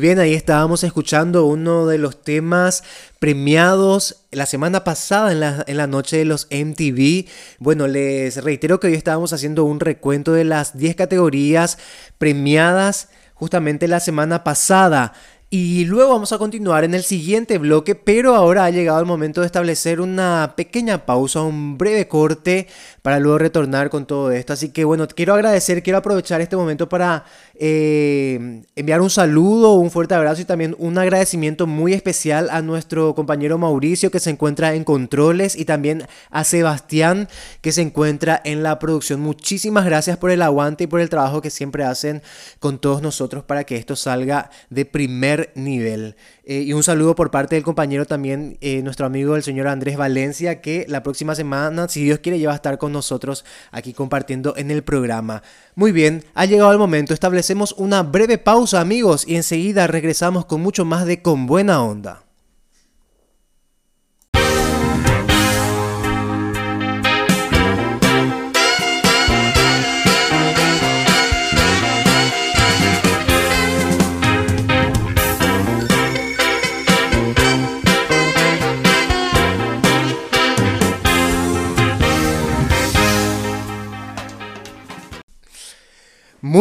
Bien, 0.01 0.19
ahí 0.19 0.35
estábamos 0.35 0.83
escuchando 0.83 1.45
uno 1.45 1.87
de 1.87 1.99
los 1.99 2.23
temas 2.23 2.83
premiados 3.19 4.25
la 4.31 4.47
semana 4.47 4.83
pasada 4.83 5.33
en 5.33 5.41
la, 5.41 5.65
en 5.67 5.77
la 5.77 5.87
noche 5.87 6.17
de 6.17 6.25
los 6.25 6.49
MTV. 6.51 7.27
Bueno, 7.59 7.87
les 7.87 8.43
reitero 8.43 8.81
que 8.81 8.89
hoy 8.89 8.95
estábamos 8.95 9.33
haciendo 9.33 9.65
un 9.65 9.79
recuento 9.79 10.33
de 10.33 10.45
las 10.45 10.77
10 10.77 10.97
categorías 10.97 11.79
premiadas 12.19 13.11
justamente 13.35 13.87
la 13.89 14.01
semana 14.01 14.43
pasada. 14.43 15.13
Y 15.53 15.85
luego 15.87 16.13
vamos 16.13 16.33
a 16.33 16.39
continuar 16.39 16.85
en 16.85 16.95
el 16.95 17.03
siguiente 17.03 17.59
bloque, 17.59 17.97
pero 17.97 18.37
ahora 18.37 18.67
ha 18.67 18.71
llegado 18.71 19.01
el 19.01 19.07
momento 19.07 19.41
de 19.41 19.49
establecer 19.49 20.01
una 20.01 20.55
pequeña 20.57 21.05
pausa, 21.05 21.43
un 21.43 21.77
breve 21.77 22.07
corte 22.07 22.69
para 23.03 23.19
luego 23.19 23.37
retornar 23.39 23.91
con 23.91 24.07
todo 24.07 24.31
esto. 24.31 24.53
Así 24.53 24.69
que 24.69 24.85
bueno, 24.85 25.09
quiero 25.09 25.35
agradecer, 25.35 25.83
quiero 25.83 25.99
aprovechar 25.99 26.41
este 26.41 26.55
momento 26.55 26.89
para 26.89 27.25
eh, 27.63 28.63
enviar 28.75 29.03
un 29.03 29.11
saludo, 29.11 29.75
un 29.75 29.91
fuerte 29.91 30.15
abrazo 30.15 30.41
y 30.41 30.47
también 30.47 30.75
un 30.79 30.97
agradecimiento 30.97 31.67
muy 31.67 31.93
especial 31.93 32.49
a 32.51 32.63
nuestro 32.63 33.15
compañero 33.15 33.59
Mauricio 33.59 34.11
que 34.11 34.19
se 34.19 34.31
encuentra 34.31 34.75
en 34.75 34.83
controles 34.83 35.55
y 35.57 35.67
también 35.67 36.07
a 36.31 36.45
Sebastián 36.45 37.29
que 37.61 37.73
se 37.73 37.83
encuentra 37.83 38.41
en 38.47 38.63
la 38.63 38.79
producción. 38.79 39.21
Muchísimas 39.21 39.85
gracias 39.85 40.17
por 40.17 40.31
el 40.31 40.41
aguante 40.41 40.85
y 40.85 40.87
por 40.87 41.01
el 41.01 41.11
trabajo 41.11 41.43
que 41.43 41.51
siempre 41.51 41.85
hacen 41.85 42.23
con 42.61 42.79
todos 42.79 43.03
nosotros 43.03 43.45
para 43.45 43.65
que 43.65 43.77
esto 43.77 43.95
salga 43.95 44.51
de 44.71 44.87
primer 44.87 45.53
nivel. 45.55 46.17
Eh, 46.45 46.63
y 46.63 46.73
un 46.73 46.83
saludo 46.83 47.15
por 47.15 47.31
parte 47.31 47.55
del 47.55 47.65
compañero 47.65 48.07
también, 48.07 48.57
eh, 48.61 48.83
nuestro 48.83 49.07
amigo 49.07 49.37
el 49.37 49.43
señor 49.43 49.69
Andrés 49.69 49.97
Valencia, 49.97 50.61
que 50.61 50.87
la 50.89 51.03
próxima 51.03 51.35
semana, 51.35 51.89
si 51.89 52.03
Dios 52.05 52.21
quiere, 52.21 52.39
ya 52.39 52.49
va 52.49 52.55
a 52.55 52.57
estar 52.57 52.79
con 52.79 52.93
nosotros 52.93 53.45
aquí 53.71 53.93
compartiendo 53.93 54.55
en 54.57 54.71
el 54.71 54.83
programa. 54.83 55.43
Muy 55.75 55.93
bien, 55.93 56.25
ha 56.35 56.47
llegado 56.47 56.73
el 56.73 56.79
momento, 56.79 57.15
establecemos 57.15 57.75
una 57.77 58.03
breve 58.03 58.39
pausa 58.39 58.81
amigos 58.81 59.27
y 59.27 59.37
enseguida 59.37 59.87
regresamos 59.87 60.47
con 60.47 60.61
mucho 60.61 60.85
más 60.85 61.07
de 61.07 61.23
Con 61.23 61.47
Buena 61.47 61.83
Onda. 61.83 62.30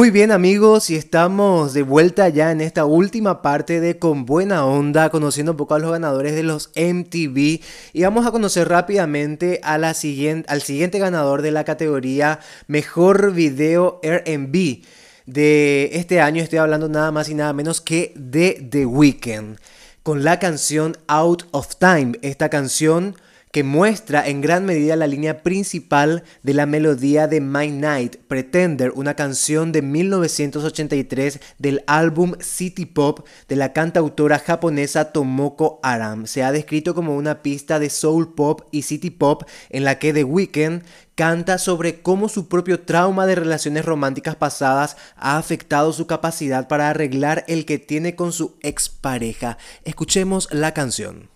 Muy 0.09 0.13
bien 0.21 0.31
amigos 0.31 0.89
y 0.89 0.95
estamos 0.95 1.75
de 1.75 1.83
vuelta 1.83 2.29
ya 2.29 2.49
en 2.49 2.61
esta 2.61 2.83
última 2.83 3.43
parte 3.43 3.79
de 3.79 3.99
Con 3.99 4.25
Buena 4.25 4.65
Onda, 4.65 5.11
conociendo 5.11 5.51
un 5.51 5.57
poco 5.57 5.75
a 5.75 5.79
los 5.79 5.91
ganadores 5.91 6.33
de 6.33 6.41
los 6.41 6.71
MTV 6.75 7.61
y 7.93 8.01
vamos 8.01 8.25
a 8.25 8.31
conocer 8.31 8.67
rápidamente 8.67 9.59
a 9.61 9.77
la 9.77 9.93
siguiente, 9.93 10.51
al 10.51 10.63
siguiente 10.63 10.97
ganador 10.97 11.43
de 11.43 11.51
la 11.51 11.63
categoría 11.63 12.39
Mejor 12.65 13.33
Video 13.33 13.99
R&B 14.01 14.81
de 15.27 15.89
este 15.93 16.21
año, 16.21 16.41
estoy 16.41 16.57
hablando 16.57 16.89
nada 16.89 17.11
más 17.11 17.29
y 17.29 17.35
nada 17.35 17.53
menos 17.53 17.79
que 17.79 18.11
de 18.15 18.67
The 18.67 18.87
Weeknd, 18.87 19.59
con 20.01 20.23
la 20.23 20.39
canción 20.39 20.97
Out 21.05 21.43
of 21.51 21.75
Time, 21.75 22.13
esta 22.23 22.49
canción 22.49 23.15
que 23.51 23.63
muestra 23.63 24.27
en 24.27 24.41
gran 24.41 24.65
medida 24.65 24.95
la 24.95 25.07
línea 25.07 25.41
principal 25.41 26.23
de 26.43 26.53
la 26.53 26.65
melodía 26.65 27.27
de 27.27 27.41
My 27.41 27.71
Night, 27.71 28.17
Pretender, 28.27 28.91
una 28.95 29.15
canción 29.15 29.71
de 29.71 29.81
1983 29.81 31.39
del 31.57 31.83
álbum 31.87 32.33
City 32.39 32.85
Pop 32.85 33.25
de 33.47 33.55
la 33.55 33.73
cantautora 33.73 34.39
japonesa 34.39 35.11
Tomoko 35.11 35.79
Aram. 35.81 36.27
Se 36.27 36.43
ha 36.43 36.51
descrito 36.51 36.93
como 36.93 37.15
una 37.15 37.41
pista 37.41 37.79
de 37.79 37.89
soul 37.89 38.33
pop 38.35 38.61
y 38.71 38.83
city 38.83 39.09
pop 39.09 39.43
en 39.69 39.83
la 39.83 39.97
que 39.97 40.13
The 40.13 40.23
Weeknd 40.23 40.83
canta 41.15 41.57
sobre 41.57 42.01
cómo 42.01 42.29
su 42.29 42.47
propio 42.47 42.81
trauma 42.81 43.25
de 43.25 43.35
relaciones 43.35 43.83
románticas 43.83 44.35
pasadas 44.35 44.95
ha 45.17 45.37
afectado 45.37 45.91
su 45.91 46.07
capacidad 46.07 46.67
para 46.67 46.89
arreglar 46.89 47.43
el 47.47 47.65
que 47.65 47.79
tiene 47.79 48.15
con 48.15 48.31
su 48.31 48.55
expareja. 48.61 49.57
Escuchemos 49.83 50.47
la 50.51 50.73
canción. 50.73 51.29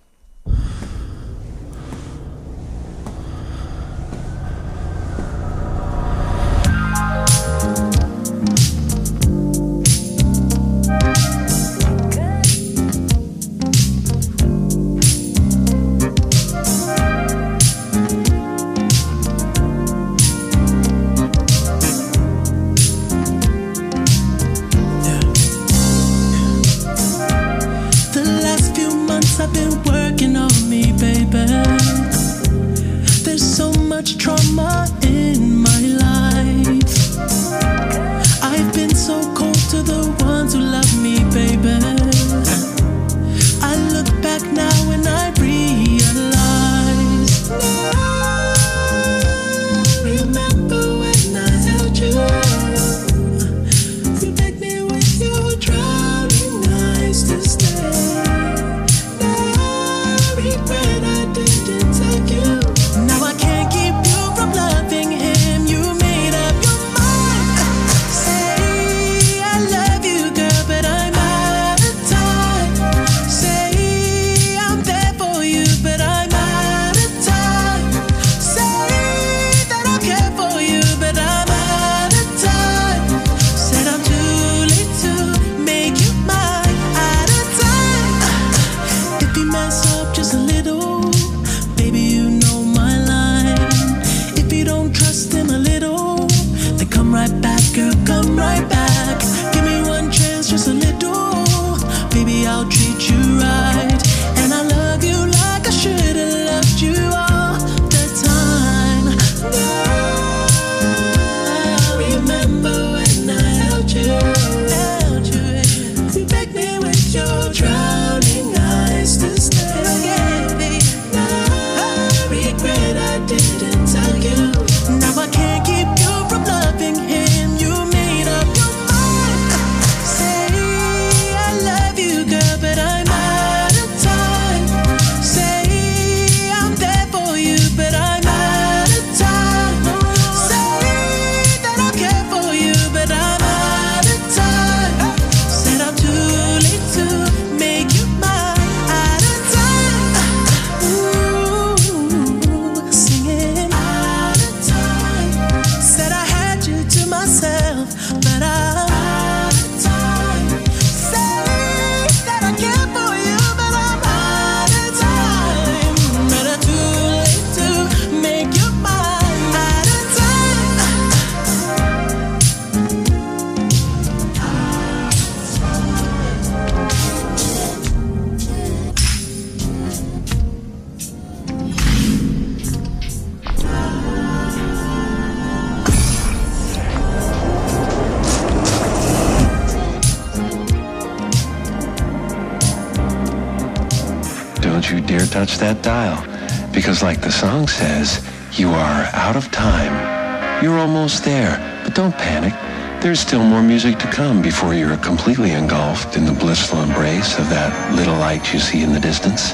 Almost 200.83 201.23
there, 201.23 201.55
but 201.85 201.95
don't 201.95 202.13
panic. 202.17 202.53
There's 203.01 203.21
still 203.21 203.41
more 203.41 203.63
music 203.63 203.97
to 203.99 204.07
come 204.07 204.41
before 204.41 204.73
you're 204.73 204.97
completely 204.97 205.51
engulfed 205.51 206.17
in 206.17 206.25
the 206.25 206.33
blissful 206.33 206.81
embrace 206.81 207.39
of 207.39 207.47
that 207.49 207.95
little 207.95 208.17
light 208.17 208.51
you 208.51 208.59
see 208.59 208.83
in 208.83 208.91
the 208.91 208.99
distance. 208.99 209.53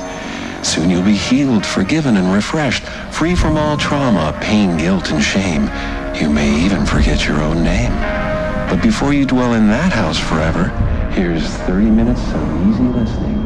Soon 0.68 0.90
you'll 0.90 1.04
be 1.04 1.14
healed, 1.14 1.64
forgiven, 1.64 2.18
and 2.18 2.34
refreshed, 2.34 2.82
free 3.12 3.36
from 3.36 3.58
all 3.58 3.78
trauma, 3.78 4.36
pain, 4.42 4.76
guilt, 4.76 5.12
and 5.12 5.24
shame. 5.24 5.70
You 6.20 6.32
may 6.32 6.50
even 6.66 6.84
forget 6.88 7.28
your 7.28 7.40
own 7.42 7.64
name. 7.64 7.94
But 8.68 8.82
before 8.82 9.14
you 9.14 9.28
dwell 9.28 9.54
in 9.54 9.68
that 9.68 9.94
house 9.94 10.18
forever, 10.18 10.70
here's 11.14 11.48
30 11.70 11.92
minutes 11.92 12.22
of 12.34 12.42
easy 12.68 12.90
listening 13.00 13.38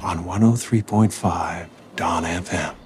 on 0.00 0.24
103.5 0.24 1.66
Dawn 1.96 2.22
FM. 2.22 2.83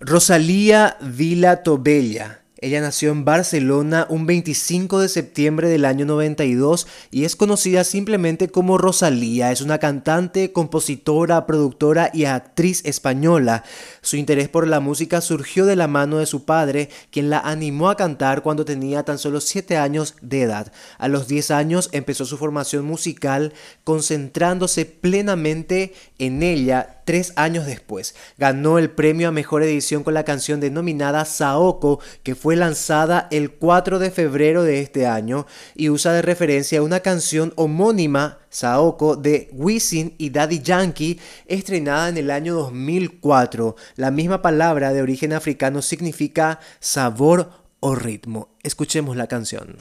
Rosalía 0.00 0.96
Vila 1.00 1.64
Tobella. 1.64 2.42
Ella 2.60 2.80
nació 2.80 3.10
en 3.10 3.24
Barcelona 3.24 4.06
un 4.08 4.26
25 4.26 5.00
de 5.00 5.08
septiembre 5.08 5.68
del 5.68 5.84
año 5.84 6.06
92 6.06 6.86
y 7.10 7.24
es 7.24 7.34
conocida 7.34 7.82
simplemente 7.82 8.48
como 8.48 8.78
Rosalía. 8.78 9.50
Es 9.50 9.60
una 9.60 9.78
cantante, 9.78 10.52
compositora, 10.52 11.46
productora 11.46 12.10
y 12.12 12.24
actriz 12.24 12.84
española. 12.84 13.64
Su 14.00 14.16
interés 14.16 14.48
por 14.48 14.68
la 14.68 14.80
música 14.80 15.20
surgió 15.20 15.66
de 15.66 15.76
la 15.76 15.88
mano 15.88 16.18
de 16.18 16.26
su 16.26 16.44
padre, 16.44 16.90
quien 17.10 17.28
la 17.30 17.40
animó 17.40 17.90
a 17.90 17.96
cantar 17.96 18.42
cuando 18.42 18.64
tenía 18.64 19.04
tan 19.04 19.18
solo 19.18 19.40
7 19.40 19.76
años 19.76 20.14
de 20.20 20.42
edad. 20.42 20.72
A 20.98 21.08
los 21.08 21.26
10 21.26 21.50
años 21.52 21.88
empezó 21.92 22.24
su 22.24 22.38
formación 22.38 22.84
musical, 22.84 23.52
concentrándose 23.82 24.84
plenamente 24.84 25.92
en 26.18 26.42
ella 26.42 26.97
tres 27.08 27.32
años 27.36 27.64
después. 27.64 28.14
Ganó 28.36 28.76
el 28.76 28.90
premio 28.90 29.28
a 29.28 29.32
mejor 29.32 29.62
edición 29.62 30.04
con 30.04 30.12
la 30.12 30.26
canción 30.26 30.60
denominada 30.60 31.24
Saoko, 31.24 32.00
que 32.22 32.34
fue 32.34 32.54
lanzada 32.54 33.28
el 33.30 33.52
4 33.52 33.98
de 33.98 34.10
febrero 34.10 34.62
de 34.62 34.82
este 34.82 35.06
año 35.06 35.46
y 35.74 35.88
usa 35.88 36.12
de 36.12 36.20
referencia 36.20 36.82
una 36.82 37.00
canción 37.00 37.54
homónima, 37.56 38.40
Saoko, 38.50 39.16
de 39.16 39.48
Wisin 39.54 40.16
y 40.18 40.28
Daddy 40.28 40.60
Yankee, 40.60 41.18
estrenada 41.46 42.10
en 42.10 42.18
el 42.18 42.30
año 42.30 42.54
2004. 42.56 43.74
La 43.96 44.10
misma 44.10 44.42
palabra 44.42 44.92
de 44.92 45.00
origen 45.00 45.32
africano 45.32 45.80
significa 45.80 46.60
sabor 46.78 47.52
o 47.80 47.94
ritmo. 47.94 48.50
Escuchemos 48.62 49.16
la 49.16 49.28
canción. 49.28 49.78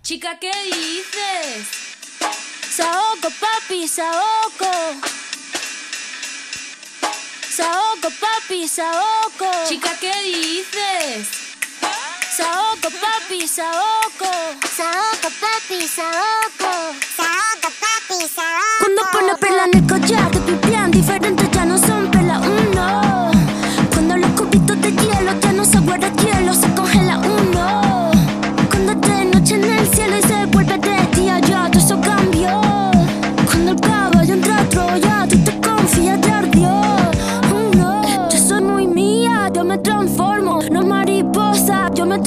Chica, 0.00 0.38
¿qué 0.40 0.52
dices? 0.64 1.85
Saoko, 2.76 3.30
papi, 3.40 3.88
Saoko. 3.88 4.70
Saoko, 7.56 8.08
papi, 8.20 8.68
Saoko. 8.68 9.48
Chica, 9.66 9.92
¿qué 9.98 10.12
dices? 10.24 11.26
Saoko, 12.36 12.90
papi, 13.00 13.48
Saoko. 13.48 14.30
Saoko, 14.76 15.28
papi, 15.40 15.88
Saoko. 15.88 16.72
Saoko, 17.16 17.68
papi, 17.80 18.18
Saoko. 18.28 18.76
Cuando 18.80 19.02
pone 19.10 19.34
perla 19.40 19.64
en 19.72 19.78
el 19.78 19.86
collar, 19.86 20.30
te 20.30 20.40
pipián 20.40 20.90
diferentes, 20.90 21.50
ya 21.52 21.64
no 21.64 21.78
son 21.78 22.10
perla 22.10 22.40
uno. 22.40 23.30
Cuando 23.94 24.18
los 24.18 24.30
cubitos 24.32 24.78
de 24.82 24.92
hielo 24.92 25.32
ya 25.40 25.52
no 25.52 25.64
se 25.64 25.78
guarda 25.78 26.12
hielo, 26.12 26.52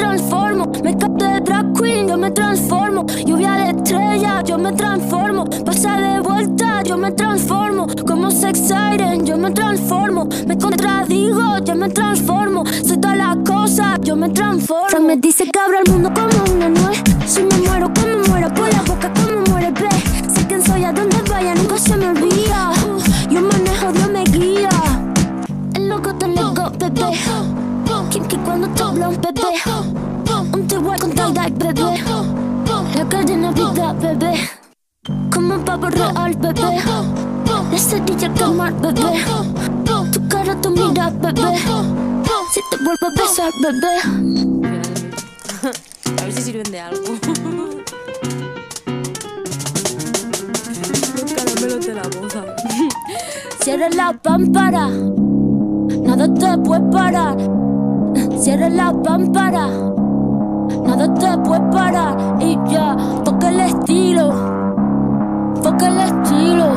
transformo. 0.10 0.66
Me 0.84 0.93
de 0.93 1.41
drag 1.41 1.74
queen, 1.74 2.07
yo 2.07 2.18
me 2.18 2.32
transformo. 2.32 3.05
Lluvia 3.26 3.53
de 3.53 3.70
estrella, 3.78 4.41
yo 4.43 4.57
me 4.57 4.72
transformo. 4.74 5.45
Pasa 5.66 5.97
de 5.97 6.20
vuelta, 6.22 6.82
yo 6.84 6.97
me 6.97 7.12
transformo. 7.12 7.86
Como 8.07 8.32
sex 8.32 8.60
siren, 8.60 9.26
yo 9.26 9.38
me 9.38 9.51
transformo. 9.51 10.28
Me 10.47 10.57
contradigo, 10.57 11.60
yo 11.64 11.76
me 11.76 11.89
transformo. 11.89 12.64
Soy 12.66 12.97
todas 12.97 13.18
las 13.18 13.38
cosas, 13.45 13.99
yo 14.01 14.16
me 14.16 14.30
transformo. 14.30 14.89
Fran 14.89 15.05
me 15.05 15.18
dice 15.18 15.43
que 15.45 15.60
abro 15.60 15.78
el 15.86 15.91
mundo 15.91 16.12
como 16.14 16.55
una 16.55 16.70
nuez. 16.70 17.03
Si 17.28 17.43
me 17.43 17.55
muero, 17.68 17.91
como 17.93 18.18
muero, 18.30 18.49
por 18.55 18.68
la 18.74 18.82
boca, 18.82 19.12
como 19.14 19.41
muere, 19.51 19.72
ve. 19.72 19.89
Sé 20.34 20.47
quién 20.47 20.66
soy, 20.66 20.86
a 20.86 20.91
donde 20.91 21.18
vaya, 21.30 21.53
nunca 21.53 21.78
se 21.78 21.95
me 21.95 22.07
olvida. 22.10 22.72
Uh, 22.72 23.32
yo 23.32 23.41
manejo, 23.41 23.91
Dios 23.91 24.10
me 24.12 24.24
guía. 24.24 24.70
El 25.76 25.88
loco 25.88 26.16
te 26.16 26.28
lego, 26.28 26.72
bebé. 26.80 27.14
Kim 28.10 28.26
que 28.26 28.38
cuando 28.38 28.68
te 28.70 28.82
hablan, 28.82 29.12
bebé. 29.22 29.88
Tie-dye, 31.20 31.51
bebé. 31.51 31.89
La 32.95 33.03
cadena 33.09 33.51
vida, 33.51 33.93
bebé. 33.93 34.34
Como 35.30 35.55
un 35.55 35.65
pavo 35.65 35.89
real, 35.89 36.34
bebé. 36.38 36.78
La 37.72 37.78
cerilla 37.78 38.34
quemar, 38.34 38.74
bebé. 38.80 39.26
Tu 40.13 40.28
cara, 40.30 40.55
tu 40.61 40.70
mira, 40.70 41.09
bebé. 41.09 41.57
Si 42.53 42.61
te 42.70 42.78
vuelvo 42.78 43.05
a 43.05 43.09
besar, 43.20 43.51
bebé. 43.61 43.95
A 46.17 46.24
ver 46.24 46.34
si 46.34 46.41
sirven 46.41 46.72
de 46.72 46.80
algo. 46.80 47.01
Los 51.15 51.34
caramelos 51.34 51.86
de 51.86 51.93
la 51.95 52.03
boda. 52.03 52.55
Cierra 53.61 53.89
la 53.89 54.13
pámpara. 54.13 54.88
Nada 54.88 56.34
te 56.34 56.57
puede 56.59 56.91
parar. 56.91 57.38
Cierra 58.39 58.70
la 58.70 58.93
pámpara. 59.03 59.67
Te 61.00 61.38
puede 61.38 61.62
parar. 61.72 62.18
Y 62.41 62.60
ya, 62.70 62.93
toca 63.24 63.47
el 63.47 63.62
estilo. 63.62 64.34
Foca 65.64 65.88
el 65.88 65.97
estilo. 65.97 66.68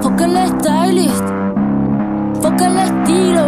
Foca 0.00 0.24
el 0.24 0.48
stylist. 0.48 1.24
Foca 2.42 2.66
el 2.66 2.76
estilo. 2.78 3.44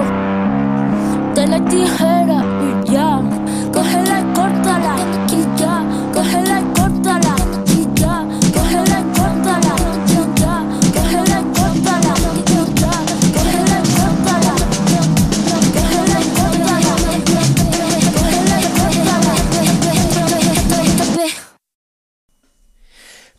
De 1.35 1.47
la 1.49 1.65
tijera. 1.65 2.45
Y 2.63 2.93
ya, 2.93 3.21
cógela 3.75 4.23
córtala. 4.35 4.95
Y 5.33 5.61
ya, 5.61 5.83
cógela 6.15 6.50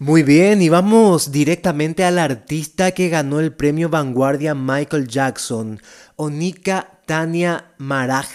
Muy 0.01 0.23
bien, 0.23 0.63
y 0.63 0.69
vamos 0.69 1.31
directamente 1.31 2.03
al 2.03 2.17
artista 2.17 2.89
que 2.89 3.09
ganó 3.09 3.39
el 3.39 3.53
premio 3.53 3.87
Vanguardia 3.87 4.55
Michael 4.55 5.07
Jackson, 5.07 5.79
Onika 6.15 7.01
Tania 7.05 7.75
Maraj 7.77 8.25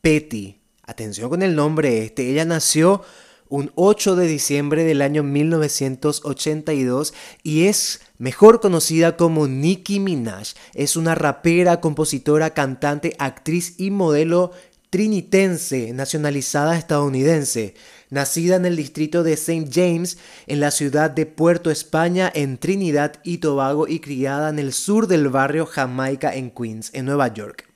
Petty. 0.00 0.58
Atención 0.82 1.30
con 1.30 1.42
el 1.42 1.54
nombre 1.54 2.02
este, 2.02 2.28
ella 2.28 2.44
nació 2.44 3.02
un 3.48 3.70
8 3.76 4.16
de 4.16 4.26
diciembre 4.26 4.82
del 4.82 5.00
año 5.00 5.22
1982 5.22 7.14
y 7.44 7.66
es 7.66 8.00
mejor 8.18 8.60
conocida 8.60 9.16
como 9.16 9.46
Nicki 9.46 10.00
Minaj. 10.00 10.54
Es 10.74 10.96
una 10.96 11.14
rapera, 11.14 11.80
compositora, 11.80 12.50
cantante, 12.50 13.14
actriz 13.20 13.76
y 13.78 13.92
modelo 13.92 14.50
trinitense, 14.90 15.92
nacionalizada 15.92 16.76
estadounidense. 16.76 17.74
Nacida 18.10 18.56
en 18.56 18.66
el 18.66 18.76
distrito 18.76 19.22
de 19.22 19.34
St. 19.34 19.68
James, 19.72 20.18
en 20.46 20.60
la 20.60 20.72
ciudad 20.72 21.10
de 21.10 21.26
Puerto 21.26 21.70
España, 21.70 22.30
en 22.34 22.58
Trinidad 22.58 23.14
y 23.22 23.38
Tobago, 23.38 23.86
y 23.88 24.00
criada 24.00 24.50
en 24.50 24.58
el 24.58 24.72
sur 24.72 25.06
del 25.06 25.28
barrio 25.28 25.64
Jamaica 25.64 26.34
en 26.34 26.50
Queens, 26.50 26.90
en 26.92 27.06
Nueva 27.06 27.32
York. 27.32 27.66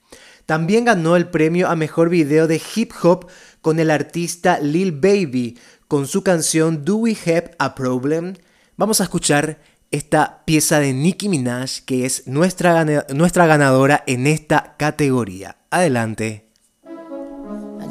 También 0.47 0.85
ganó 0.85 1.17
el 1.17 1.29
premio 1.29 1.69
a 1.69 1.77
mejor 1.77 2.11
video 2.11 2.47
de 2.47 2.61
hip 2.75 2.93
hop 3.03 3.29
con 3.63 3.79
el 3.79 3.91
artista 3.91 4.59
Lil 4.59 4.93
Baby, 4.93 5.59
con 5.89 6.07
su 6.07 6.23
canción 6.23 6.85
Do 6.85 6.97
We 6.97 7.17
Have 7.27 7.53
a 7.59 7.75
Problem. 7.75 8.35
Vamos 8.77 9.01
a 9.01 9.05
escuchar 9.05 9.59
esta 9.91 10.43
pieza 10.45 10.81
de 10.81 10.93
Nicki 10.93 11.29
Minaj, 11.29 11.85
que 11.87 12.05
es 12.05 12.27
nuestra, 12.27 12.85
nuestra 13.15 13.47
ganadora 13.47 14.03
en 14.07 14.27
esta 14.27 14.75
categoría. 14.77 15.57
Adelante. 15.71 16.44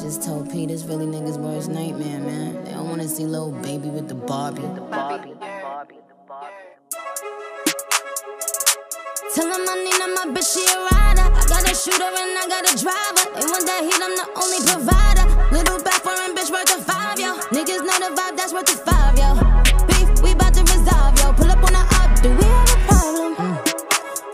just 0.04 0.24
told 0.24 0.52
P 0.52 0.66
this 0.66 0.84
really 0.84 1.06
niggas 1.06 1.38
worst 1.38 1.70
nightmare, 1.70 2.20
man. 2.20 2.62
They 2.66 2.72
don't 2.72 2.90
wanna 2.90 3.08
see 3.08 3.24
little 3.24 3.54
baby 3.64 3.88
with 3.88 4.10
the 4.10 4.16
Barbie. 4.16 4.62
The 4.62 4.82
Barbie. 4.82 5.32
The 5.32 5.40
Barbie. 5.40 5.96
The 5.96 6.16
Barbie. 6.28 6.56
Tell 9.34 9.48
them 9.48 9.64
I 9.64 9.76
need 9.80 9.96
my 10.12 10.26
bitch, 10.36 10.54
she 10.54 10.64
a 10.68 10.76
rider. 10.92 11.24
I 11.24 11.44
got 11.48 11.64
a 11.64 11.74
shooter 11.74 12.04
and 12.04 12.36
I 12.36 12.46
got 12.52 12.68
a 12.68 12.76
driver. 12.76 13.24
They 13.32 13.48
want 13.48 13.64
that 13.64 13.82
heat, 13.88 14.02
I'm 14.04 14.12
the 14.20 14.28
only 14.44 14.60
provider. 14.68 15.26
Little 15.56 15.80
back 15.82 16.04
foreign 16.04 16.36
bitch 16.36 16.52
worth 16.52 16.76
a 16.76 16.84
five, 16.84 17.18
yo. 17.18 17.40
Niggas 17.56 17.88
know 17.88 17.98
the 18.04 18.12
vibe, 18.12 18.36
that's 18.36 18.52
worth 18.52 18.76
a 18.76 18.78
five, 18.84 19.16
yo. 19.16 19.40
Beef, 19.88 20.08
we 20.20 20.36
bout 20.36 20.54
to 20.54 20.64
resolve, 20.68 21.16
yo. 21.20 21.32
Pull 21.32 21.48
up 21.48 21.64
on 21.64 21.72
the 21.72 21.84
up, 22.04 22.12
do 22.20 22.28
we 22.36 22.44
have 22.44 22.72
a 22.72 22.80
problem? 22.92 23.36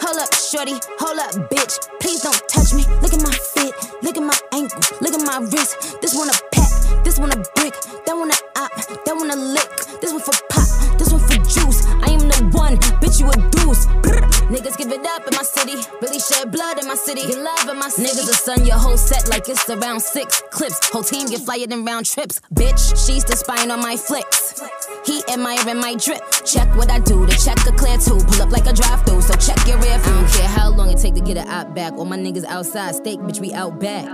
Hold 0.01 0.17
up, 0.17 0.33
shorty, 0.33 0.81
hold 0.97 1.19
up, 1.21 1.31
bitch. 1.53 1.77
Please 2.01 2.21
don't 2.21 2.41
touch 2.49 2.73
me. 2.73 2.83
Look 3.01 3.13
at 3.13 3.21
my 3.21 3.31
fit, 3.53 3.73
look 4.01 4.17
at 4.17 4.23
my 4.23 4.39
ankle, 4.51 4.81
look 5.01 5.08
my 5.29 5.39
wrist. 5.53 6.01
This 6.01 6.15
one 6.15 6.29
a 6.29 6.33
pack, 6.51 7.05
this 7.05 7.19
one 7.19 7.31
a 7.31 7.37
brick, 7.55 7.75
that 8.05 8.17
one 8.17 8.31
a 8.31 8.37
op, 8.57 8.73
that 9.05 9.15
one 9.15 9.29
a 9.29 9.35
lick. 9.35 9.69
This 10.01 10.11
one 10.11 10.21
for 10.21 10.33
pop, 10.49 10.65
this 10.97 11.11
one 11.13 11.21
for 11.21 11.37
juice. 11.45 11.85
I 12.01 12.09
am 12.17 12.25
the 12.25 12.49
one, 12.57 12.77
bitch, 12.97 13.19
you 13.21 13.29
a 13.29 13.37
deuce. 13.53 13.85
Brr. 14.01 14.25
Niggas 14.49 14.77
give 14.77 14.91
it 14.91 15.05
up 15.05 15.27
in 15.27 15.33
my 15.37 15.43
city, 15.43 15.75
really 16.01 16.19
shed 16.19 16.51
blood 16.51 16.81
in 16.81 16.87
my 16.87 16.95
city. 16.95 17.21
Get 17.21 17.37
love 17.37 17.69
in 17.69 17.77
my 17.77 17.89
city. 17.89 18.09
Niggas 18.09 18.29
a 18.29 18.33
son 18.33 18.65
your 18.65 18.77
whole 18.77 18.97
set 18.97 19.29
like 19.29 19.47
it's 19.47 19.69
around 19.69 20.01
six 20.01 20.41
clips. 20.49 20.89
Whole 20.89 21.03
team 21.03 21.27
get 21.27 21.41
flyer 21.41 21.67
than 21.67 21.85
round 21.85 22.07
trips. 22.07 22.41
Bitch, 22.53 22.81
she's 23.05 23.23
the 23.23 23.35
spine 23.35 23.69
on 23.69 23.79
my 23.79 23.95
flicks. 23.95 24.59
He 25.05 25.21
in 25.31 25.41
my 25.43 25.95
drip. 25.95 26.23
Check 26.43 26.67
what 26.75 26.89
I 26.89 26.99
do, 26.99 27.27
the 27.27 27.37
check 27.37 27.59
a 27.67 27.75
clear 27.77 27.97
two. 27.97 28.17
Pull 28.25 28.41
up 28.41 28.49
like 28.49 28.65
a 28.65 28.73
drive 28.73 29.05
through, 29.05 29.21
so 29.21 29.33
check 29.35 29.59
your 29.67 29.77
rear 29.77 29.99
view. 29.99 30.13
I 30.13 30.21
don't 30.21 30.31
care 30.31 30.47
how 30.47 30.69
long 30.69 30.89
it 30.89 30.97
take 30.97 31.13
to 31.13 31.21
get 31.21 31.37
an 31.37 31.47
op 31.49 31.75
back. 31.75 31.93
All 31.93 32.05
my 32.05 32.17
niggas 32.17 32.45
outside, 32.45 32.95
steak, 32.95 33.19
bitch, 33.19 33.39
we 33.39 33.53
out 33.53 33.79
back. 33.79 34.05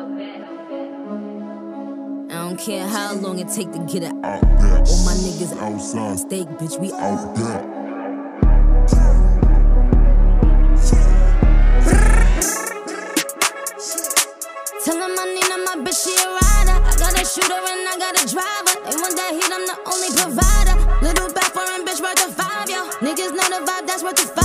Don't 2.55 2.65
care 2.65 2.87
how 2.87 3.13
long 3.15 3.39
it 3.39 3.49
take 3.49 3.73
to 3.73 3.79
get 3.79 4.03
it 4.03 4.13
out. 4.23 4.41
All 4.41 5.03
my 5.03 5.11
niggas 5.19 5.51
outside, 5.59 6.19
steak, 6.19 6.47
bitch, 6.55 6.79
we 6.79 6.89
out 6.93 7.35
back. 7.35 7.61
Tell 14.85 14.95
him 14.95 15.19
I 15.19 15.25
need 15.35 15.51
my 15.67 15.83
bitch, 15.83 15.99
she 15.99 16.15
a 16.15 16.31
rider. 16.31 16.79
I 16.79 16.95
got 16.95 17.19
a 17.19 17.25
shooter 17.25 17.59
and 17.59 17.89
I 17.91 17.97
got 17.99 18.15
a 18.15 18.25
driver. 18.25 18.79
They 18.87 18.95
want 19.03 19.15
that 19.19 19.31
heat, 19.35 19.51
I'm 19.51 19.67
the 19.67 19.75
only 19.91 20.15
provider. 20.15 20.79
Little 21.03 21.33
back 21.33 21.51
foreign 21.51 21.83
bitch 21.83 21.99
worth 21.99 22.23
a 22.23 22.31
five, 22.31 22.69
yo. 22.69 22.87
Niggas 23.03 23.35
know 23.35 23.51
the 23.51 23.69
vibe, 23.69 23.85
that's 23.85 24.01
worth 24.01 24.23
a 24.23 24.27
five, 24.31 24.44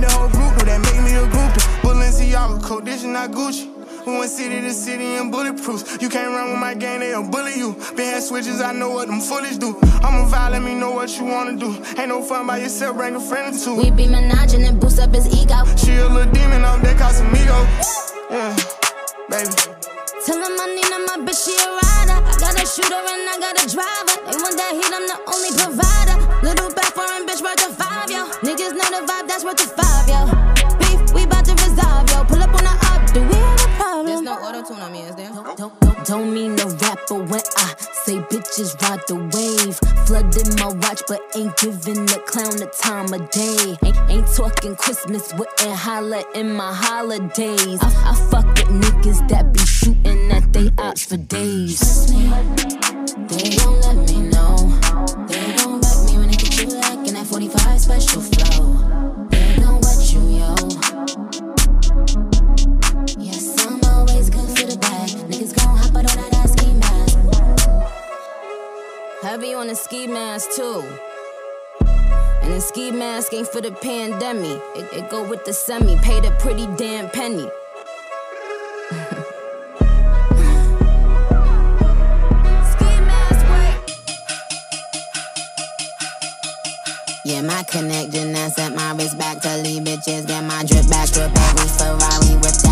the 0.00 0.10
whole 0.10 0.28
group, 0.28 0.58
do 0.58 0.64
that 0.66 0.80
make 0.80 1.00
me 1.02 1.14
a 1.16 1.24
groupie. 1.28 1.62
Balenciaga, 1.82 2.86
is 2.88 3.04
not 3.04 3.30
Gucci. 3.30 3.78
We 4.06 4.18
went 4.18 4.30
city 4.30 4.60
to 4.60 4.72
city 4.72 5.04
and 5.16 5.32
bulletproofs. 5.32 6.00
You 6.00 6.08
can't 6.08 6.30
run 6.30 6.50
with 6.52 6.60
my 6.60 6.74
gang, 6.74 7.00
they'll 7.00 7.28
bully 7.28 7.56
you. 7.56 7.74
Been 7.96 8.14
had 8.14 8.22
switches, 8.22 8.60
I 8.60 8.72
know 8.72 8.90
what 8.90 9.08
them 9.08 9.20
foolish 9.20 9.56
do. 9.58 9.76
I'm 10.02 10.24
a 10.24 10.30
vibe, 10.30 10.52
let 10.52 10.62
me 10.62 10.74
know 10.74 10.92
what 10.92 11.10
you 11.18 11.24
wanna 11.24 11.56
do. 11.56 11.76
Ain't 11.98 12.08
no 12.08 12.22
fun 12.22 12.46
by 12.46 12.58
yourself, 12.58 12.96
bring 12.96 13.16
a 13.16 13.20
friend 13.20 13.54
or 13.54 13.58
two. 13.58 13.76
We 13.76 13.90
be 13.90 14.06
menaging 14.06 14.66
and 14.66 14.80
boost 14.80 14.98
up 14.98 15.14
his 15.14 15.26
ego. 15.28 15.64
She 15.76 15.92
a 15.96 16.08
little 16.08 16.32
demon 16.32 16.64
off 16.64 16.80
that 16.82 16.96
Casamigo. 16.96 17.58
Yeah, 18.30 18.56
baby. 19.28 19.52
Tell 20.24 20.36
him 20.36 20.60
I 20.60 20.66
need 20.76 20.88
my 21.08 21.16
bitch, 21.24 21.44
she 21.44 21.54
a 21.56 21.68
rider. 21.68 22.18
I 22.20 22.34
got 22.38 22.54
a 22.56 22.66
shooter 22.66 23.00
and 23.00 23.28
I 23.28 23.36
got 23.40 23.56
a 23.56 23.64
driver. 23.68 24.14
They 24.28 24.36
want 24.40 24.56
that 24.60 24.72
heat, 24.76 24.92
I'm 24.92 25.06
the 25.08 25.16
only 25.32 25.52
provider. 25.56 26.16
Little 26.44 26.70
back 26.74 26.92
foreign 26.92 27.24
bitch 27.26 27.40
worth 27.40 27.60
the 27.64 27.72
five, 27.72 27.87
Don't, 36.08 36.20
don't, 36.20 36.34
don't, 36.34 36.34
don't 36.34 36.34
mean 36.34 36.54
no 36.56 36.68
rapper 36.76 37.14
when 37.16 37.42
I 37.56 37.74
say 38.04 38.18
bitches 38.18 38.80
ride 38.82 39.00
the 39.08 39.16
wave. 39.16 39.76
Flooding 40.06 40.56
my 40.56 40.68
watch, 40.88 41.02
but 41.06 41.20
ain't 41.36 41.56
giving 41.58 42.06
the 42.06 42.22
clown 42.26 42.56
the 42.56 42.66
time 42.80 43.12
of 43.12 43.30
day. 43.30 43.76
Ain't, 43.84 44.10
ain't 44.10 44.26
talking 44.34 44.74
Christmas, 44.76 45.32
wouldn't 45.34 45.76
holla 45.76 46.24
in 46.34 46.52
my 46.54 46.72
holidays. 46.72 47.78
I, 47.82 48.12
I 48.12 48.14
fuck 48.30 48.46
with 48.46 48.68
niggas 48.68 49.28
that 49.28 49.52
be 49.52 49.60
shooting 49.60 50.32
at 50.32 50.52
they 50.52 50.70
ops 50.78 51.04
for 51.04 51.16
days. 51.18 52.06
They 52.08 53.56
gon' 53.56 53.80
let 53.82 54.08
me 54.08 54.22
know. 54.28 54.56
They 55.28 55.56
gon' 55.56 55.80
wreck 55.80 55.98
me 56.06 56.18
when 56.18 56.28
they 56.30 56.36
get 56.36 56.62
you 56.62 56.68
lacking 56.68 57.14
that 57.14 57.26
45 57.26 57.80
special 57.80 58.37
Heavy 69.28 69.52
on 69.52 69.66
the 69.66 69.74
ski 69.74 70.06
mask 70.06 70.52
too. 70.56 70.82
And 71.82 72.50
the 72.50 72.60
ski 72.62 72.90
mask 72.90 73.34
ain't 73.34 73.46
for 73.46 73.60
the 73.60 73.72
pandemic. 73.72 74.58
It, 74.74 74.90
it 74.90 75.10
go 75.10 75.22
with 75.22 75.44
the 75.44 75.52
semi. 75.52 75.96
Paid 75.96 76.24
a 76.24 76.30
pretty 76.38 76.66
damn 76.78 77.10
penny. 77.10 77.46
Ski 82.70 82.90
mask 83.04 83.44
with 83.50 84.00
Yeah, 87.26 87.42
my 87.42 87.62
connection 87.64 88.32
that's 88.32 88.58
at 88.58 88.74
my 88.74 88.94
wrist 88.94 89.18
back 89.18 89.42
to 89.42 89.58
leave 89.58 89.82
bitches. 89.82 90.26
Get 90.26 90.42
my 90.44 90.64
drip 90.64 90.88
back, 90.88 91.10
drip 91.10 91.30
every 91.36 91.68
Ferrari 91.76 92.34
with 92.40 92.67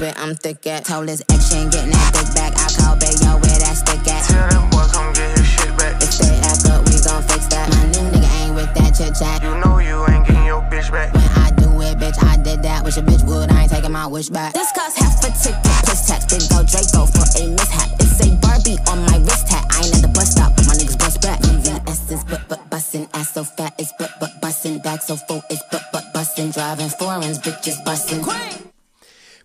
That's 0.00 0.16
where 0.16 0.24
I'm 0.24 0.34
thick 0.34 0.66
at. 0.66 0.86
Told 0.86 1.08
his 1.10 1.20
ex 1.28 1.52
she 1.52 1.60
ain't 1.60 1.72
getting 1.72 1.92
that 1.92 2.08
dick 2.16 2.32
back. 2.32 2.56
I 2.56 2.72
call 2.72 2.96
Bayo 2.96 3.36
where 3.36 3.60
that 3.60 3.76
stick 3.76 4.00
at. 4.08 4.24
Tell 4.24 4.48
that 4.48 4.64
boy 4.72 4.88
come 4.88 5.12
get 5.12 5.28
his 5.36 5.44
shit 5.44 5.68
back. 5.76 6.00
If 6.00 6.16
they 6.16 6.40
act 6.40 6.64
up, 6.72 6.88
we 6.88 6.96
gon' 7.04 7.20
fix 7.28 7.52
that. 7.52 7.68
My 7.68 7.84
new 7.92 8.08
nigga 8.08 8.32
ain't 8.40 8.56
with 8.56 8.72
that 8.80 8.96
chit 8.96 9.12
chat. 9.12 9.44
You 9.44 9.52
know 9.60 9.76
you 9.76 10.00
ain't 10.08 10.24
getting 10.24 10.48
your 10.48 10.64
bitch 10.72 10.88
back. 10.88 11.12
When 11.12 11.28
I 11.44 11.52
do 11.52 11.68
it, 11.84 12.00
bitch, 12.00 12.16
I 12.16 12.40
did 12.40 12.64
that. 12.64 12.80
Wish 12.80 12.96
a 12.96 13.04
bitch 13.04 13.28
would, 13.28 13.52
I 13.52 13.68
ain't 13.68 13.70
taking 13.70 13.92
my 13.92 14.06
wish 14.06 14.32
back. 14.32 14.56
This 14.56 14.72
cost 14.72 14.96
half 14.96 15.20
a 15.20 15.36
ticket, 15.36 15.60
plus 15.84 16.08
tax. 16.08 16.24
Big 16.32 16.48
go 16.48 16.64
Draco 16.64 17.04
for 17.04 17.28
a 17.36 17.42
mishap. 17.52 17.92
It's 18.00 18.24
a 18.24 18.32
Barbie 18.40 18.80
on 18.88 19.04
my 19.04 19.20
wrist 19.20 19.52
hat. 19.52 19.68
I 19.68 19.84
ain't 19.84 20.00
at 20.00 20.00
the 20.00 20.08
bus 20.08 20.32
stop, 20.32 20.56
but 20.56 20.64
my 20.64 20.80
niggas 20.80 20.96
bust 20.96 21.20
back. 21.20 21.44
Moving 21.44 21.76
essence, 21.84 22.24
but 22.24 22.40
but 22.48 22.64
bustin'. 22.72 23.04
Ass 23.12 23.36
so 23.36 23.44
fat, 23.44 23.76
it's 23.76 23.92
but 24.00 24.16
but 24.16 24.32
bustin'. 24.40 24.80
Back 24.80 25.04
so 25.04 25.20
full, 25.20 25.44
it's 25.52 25.60
but 25.68 25.84
but 25.92 26.08
bustin'. 26.16 26.56
Driving 26.56 26.88
foreigns, 26.88 27.36
bitches 27.36 27.76
bustin'. 27.84 28.24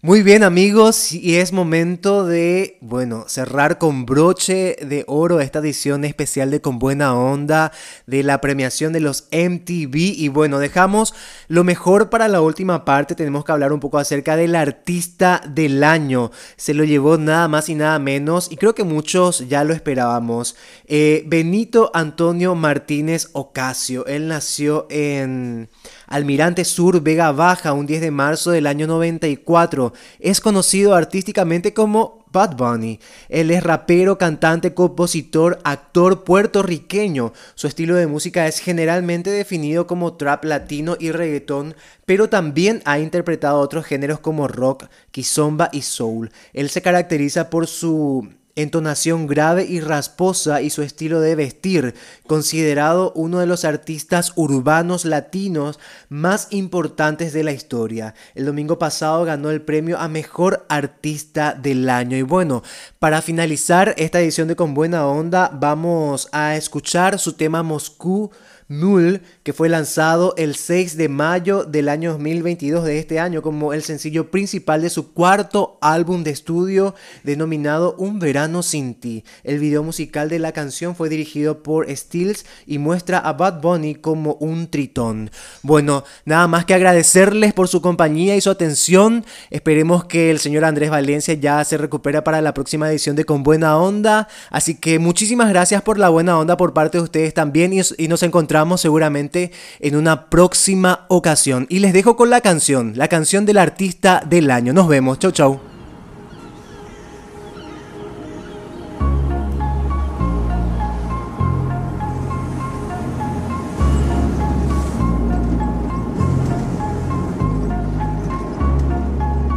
Muy 0.01 0.23
bien 0.23 0.43
amigos, 0.43 1.13
y 1.13 1.37
es 1.37 1.53
momento 1.53 2.25
de, 2.25 2.77
bueno, 2.81 3.25
cerrar 3.27 3.77
con 3.77 4.05
broche 4.05 4.75
de 4.85 5.05
oro 5.07 5.39
esta 5.39 5.59
edición 5.59 6.03
especial 6.03 6.51
de 6.51 6.61
Con 6.61 6.79
Buena 6.79 7.15
Onda 7.15 7.71
de 8.05 8.21
la 8.21 8.41
premiación 8.41 8.91
de 8.91 8.99
los 8.99 9.29
MTV. 9.31 9.95
Y 9.95 10.27
bueno, 10.27 10.59
dejamos 10.59 11.15
lo 11.47 11.63
mejor 11.63 12.09
para 12.09 12.27
la 12.27 12.41
última 12.41 12.83
parte, 12.83 13.15
tenemos 13.15 13.45
que 13.45 13.53
hablar 13.53 13.71
un 13.71 13.79
poco 13.79 13.97
acerca 13.97 14.35
del 14.35 14.55
artista 14.55 15.41
del 15.47 15.83
año. 15.83 16.29
Se 16.57 16.73
lo 16.73 16.83
llevó 16.83 17.17
nada 17.17 17.47
más 17.47 17.69
y 17.69 17.75
nada 17.75 17.97
menos, 17.97 18.51
y 18.51 18.57
creo 18.57 18.75
que 18.75 18.83
muchos 18.83 19.47
ya 19.47 19.63
lo 19.63 19.73
esperábamos. 19.73 20.57
Eh, 20.87 21.23
Benito 21.25 21.89
Antonio 21.93 22.53
Martínez 22.53 23.29
Ocasio, 23.31 24.05
él 24.05 24.27
nació 24.27 24.87
en... 24.89 25.69
Almirante 26.08 26.66
Sur, 26.66 27.01
Vega 27.01 27.32
Baja, 27.32 27.74
un 27.74 27.86
10 27.86 28.01
de 28.01 28.12
marzo 28.12 28.51
del 28.51 28.68
año 28.68 28.88
94. 28.88 29.93
Es 30.20 30.41
conocido 30.41 30.95
artísticamente 30.95 31.74
como 31.74 32.26
Bad 32.32 32.58
Bunny. 32.58 32.99
Él 33.30 33.49
es 33.49 33.64
rapero, 33.64 34.18
cantante, 34.18 34.74
compositor, 34.74 35.60
actor 35.64 36.24
puertorriqueño. 36.24 37.34
Su 37.56 37.68
estilo 37.68 37.95
de 37.95 38.08
música 38.08 38.45
es 38.47 38.60
generalmente 38.60 39.30
definido 39.30 39.88
como 39.88 40.16
trap 40.16 40.43
latino 40.43 40.97
y 40.99 41.12
reggaetón, 41.12 41.76
pero 42.06 42.30
también 42.30 42.82
ha 42.86 42.99
interpretado 42.99 43.60
otros 43.60 43.86
géneros 43.86 44.20
como 44.20 44.47
rock, 44.47 44.86
kizomba 45.12 45.70
y 45.72 45.82
soul. 45.82 46.32
Él 46.53 46.70
se 46.70 46.82
caracteriza 46.82 47.49
por 47.49 47.68
su 47.68 48.28
entonación 48.56 49.28
grave 49.28 49.66
y 49.66 49.82
rasposa 49.82 50.62
y 50.62 50.70
su 50.70 50.82
estilo 50.82 51.20
de 51.20 51.36
vestir, 51.36 51.93
considerado 52.26 53.12
uno 53.14 53.39
de 53.39 53.47
los 53.47 53.66
artistas 53.66 54.32
urbanos 54.36 55.03
latinos 55.03 55.78
más 56.08 56.47
importantes 56.51 57.34
de 57.34 57.43
la 57.43 57.51
historia. 57.51 58.16
El 58.34 58.45
domingo 58.45 58.80
pasado 58.80 59.26
ganó 59.26 59.51
el 59.51 59.62
premio 59.62 59.99
a 59.99 60.08
Mejor 60.08 60.66
Artista 60.70 61.53
del 61.53 61.89
Año. 61.89 62.16
Y 62.18 62.22
bueno, 62.22 62.64
para 62.99 63.22
finalizar 63.22 63.93
esta 63.97 64.22
edición 64.22 64.47
de 64.47 64.56
Con 64.56 64.74
Buena 64.74 65.06
Onda, 65.06 65.51
vamos 65.53 66.30
a 66.32 66.56
escuchar 66.56 67.20
su 67.20 67.34
tema 67.34 67.62
Moscú. 67.62 68.32
Mule, 68.68 69.22
que 69.43 69.53
fue 69.53 69.70
lanzado 69.70 70.34
el 70.38 70.55
6 70.55 70.97
de 70.97 71.09
mayo 71.09 71.63
del 71.63 71.89
año 71.89 72.11
2022 72.11 72.84
de 72.84 72.99
este 72.99 73.20
año 73.20 73.41
como 73.41 73.74
el 73.74 73.82
sencillo 73.82 74.30
principal 74.30 74.82
de 74.82 74.89
su 74.89 75.13
cuarto 75.13 75.78
álbum 75.82 76.24
de 76.24 76.32
estudio 76.32 76.95
denominado 77.24 77.95
Un 77.97 78.20
verano 78.20 78.36
verano 78.36 78.63
sin 78.63 78.95
ti. 78.95 79.24
El 79.43 79.59
video 79.59 79.82
musical 79.82 80.30
de 80.30 80.39
la 80.39 80.51
canción 80.51 80.95
fue 80.95 81.09
dirigido 81.09 81.63
por 81.63 81.88
Stills 81.95 82.45
y 82.66 82.80
muestra 82.80 83.20
a 83.20 83.34
Bad 83.34 83.61
Bunny 83.61 83.95
como 83.95 84.34
un 84.41 84.68
tritón. 84.68 85.30
Bueno, 85.61 86.03
nada 86.26 86.47
más 86.47 86.66
que 86.66 86.74
agradecerles 86.74 87.53
por 87.53 87.68
su 87.68 87.82
compañía 87.82 88.36
y 88.36 88.41
su 88.41 88.49
atención. 88.49 89.26
Esperemos 89.51 90.05
que 90.05 90.32
el 90.32 90.39
señor 90.39 90.66
Andrés 90.66 90.89
Valencia 90.89 91.36
ya 91.36 91.63
se 91.63 91.78
recupera 91.78 92.24
para 92.24 92.41
la 92.41 92.53
próxima 92.53 92.89
edición 92.89 93.16
de 93.16 93.26
Con 93.26 93.43
Buena 93.43 93.78
Onda. 93.78 94.28
Así 94.49 94.76
que 94.76 94.97
muchísimas 94.97 95.49
gracias 95.49 95.84
por 95.84 95.99
la 95.99 96.09
buena 96.09 96.39
onda 96.39 96.57
por 96.57 96.74
parte 96.74 96.97
de 96.97 97.03
ustedes 97.03 97.34
también 97.34 97.72
y, 97.74 97.82
y 97.97 98.07
nos 98.07 98.24
encontramos 98.24 98.55
seguramente 98.78 99.51
en 99.80 99.95
una 99.95 100.30
próxima 100.30 101.06
ocasión. 101.10 101.68
Y 101.70 101.80
les 101.80 101.93
dejo 101.93 102.16
con 102.16 102.30
la 102.30 102.41
canción, 102.41 102.93
la 102.95 103.08
canción 103.08 103.45
del 103.45 103.58
artista 103.58 104.24
del 104.26 104.49
año. 104.49 104.72
Nos 104.72 104.88
vemos. 104.88 105.20
Chau, 105.20 105.32
chau. 105.32 105.60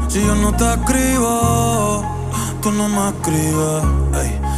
Si 0.09 0.21
yo 0.21 0.35
no 0.35 0.57
te 0.57 0.65
escribo, 0.65 2.03
tú 2.61 2.73
no 2.73 2.89
me 2.89 3.09
escribes. 3.11 4.58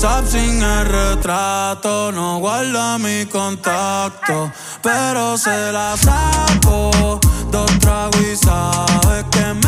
WhatsApp 0.00 0.26
sin 0.28 0.62
el 0.62 0.86
retrato, 0.86 2.12
no 2.12 2.38
guarda 2.38 2.98
mi 2.98 3.26
contacto, 3.26 4.48
pero 4.80 5.36
se 5.36 5.72
la 5.72 5.96
saco. 5.96 7.18
Dos 7.50 7.78
tragos 7.80 8.20
y 8.20 8.36
sabes 8.36 9.24
que 9.32 9.54
me 9.54 9.67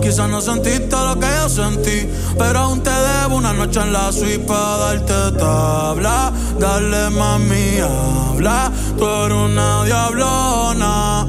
Quizás 0.00 0.28
no 0.28 0.40
sentiste 0.40 0.96
lo 0.96 1.18
que 1.18 1.26
yo 1.26 1.48
sentí, 1.48 2.08
pero 2.38 2.58
aún 2.60 2.82
te 2.82 2.90
debo 2.90 3.36
una 3.36 3.52
noche 3.52 3.80
en 3.80 3.92
la 3.92 4.12
suite 4.12 4.40
para 4.40 4.76
darte 4.76 5.38
tabla. 5.38 6.32
Dale 6.58 7.10
mami, 7.10 7.78
habla, 7.80 8.70
tú 8.96 9.06
eres 9.06 9.38
una 9.38 9.84
diablona. 9.84 11.26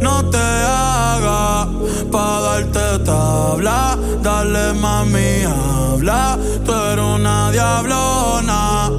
No 0.00 0.24
te 0.30 0.38
hagas 0.38 1.68
para 2.10 2.40
darte 2.40 2.98
tabla. 3.04 3.98
Dale 4.22 4.74
mami, 4.74 5.44
habla, 5.44 6.38
tú 6.64 6.72
eres 6.72 7.04
una 7.04 7.50
diablona. 7.50 8.90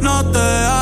No 0.00 0.24
te 0.32 0.38
hagas, 0.38 0.73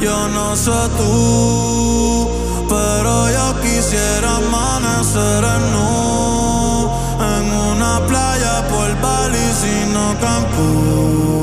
yo 0.00 0.28
no 0.28 0.56
sé 0.56 0.70
tú, 0.98 2.28
pero 2.68 3.30
yo 3.30 3.60
quisiera 3.60 4.36
amanecer 4.36 5.44
en 5.44 5.72
nu 5.72 6.90
en 7.20 7.44
una 7.72 8.00
playa 8.06 8.66
por 8.68 8.88
Bali, 9.00 9.46
sino 9.62 10.02
Cancún. 10.20 11.36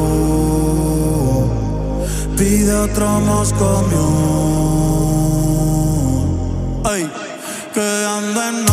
Pide 2.38 2.74
otro 2.76 3.08
Moscow 3.22 3.84
Ay, 6.84 7.10
que 7.74 8.06
ando 8.06 8.73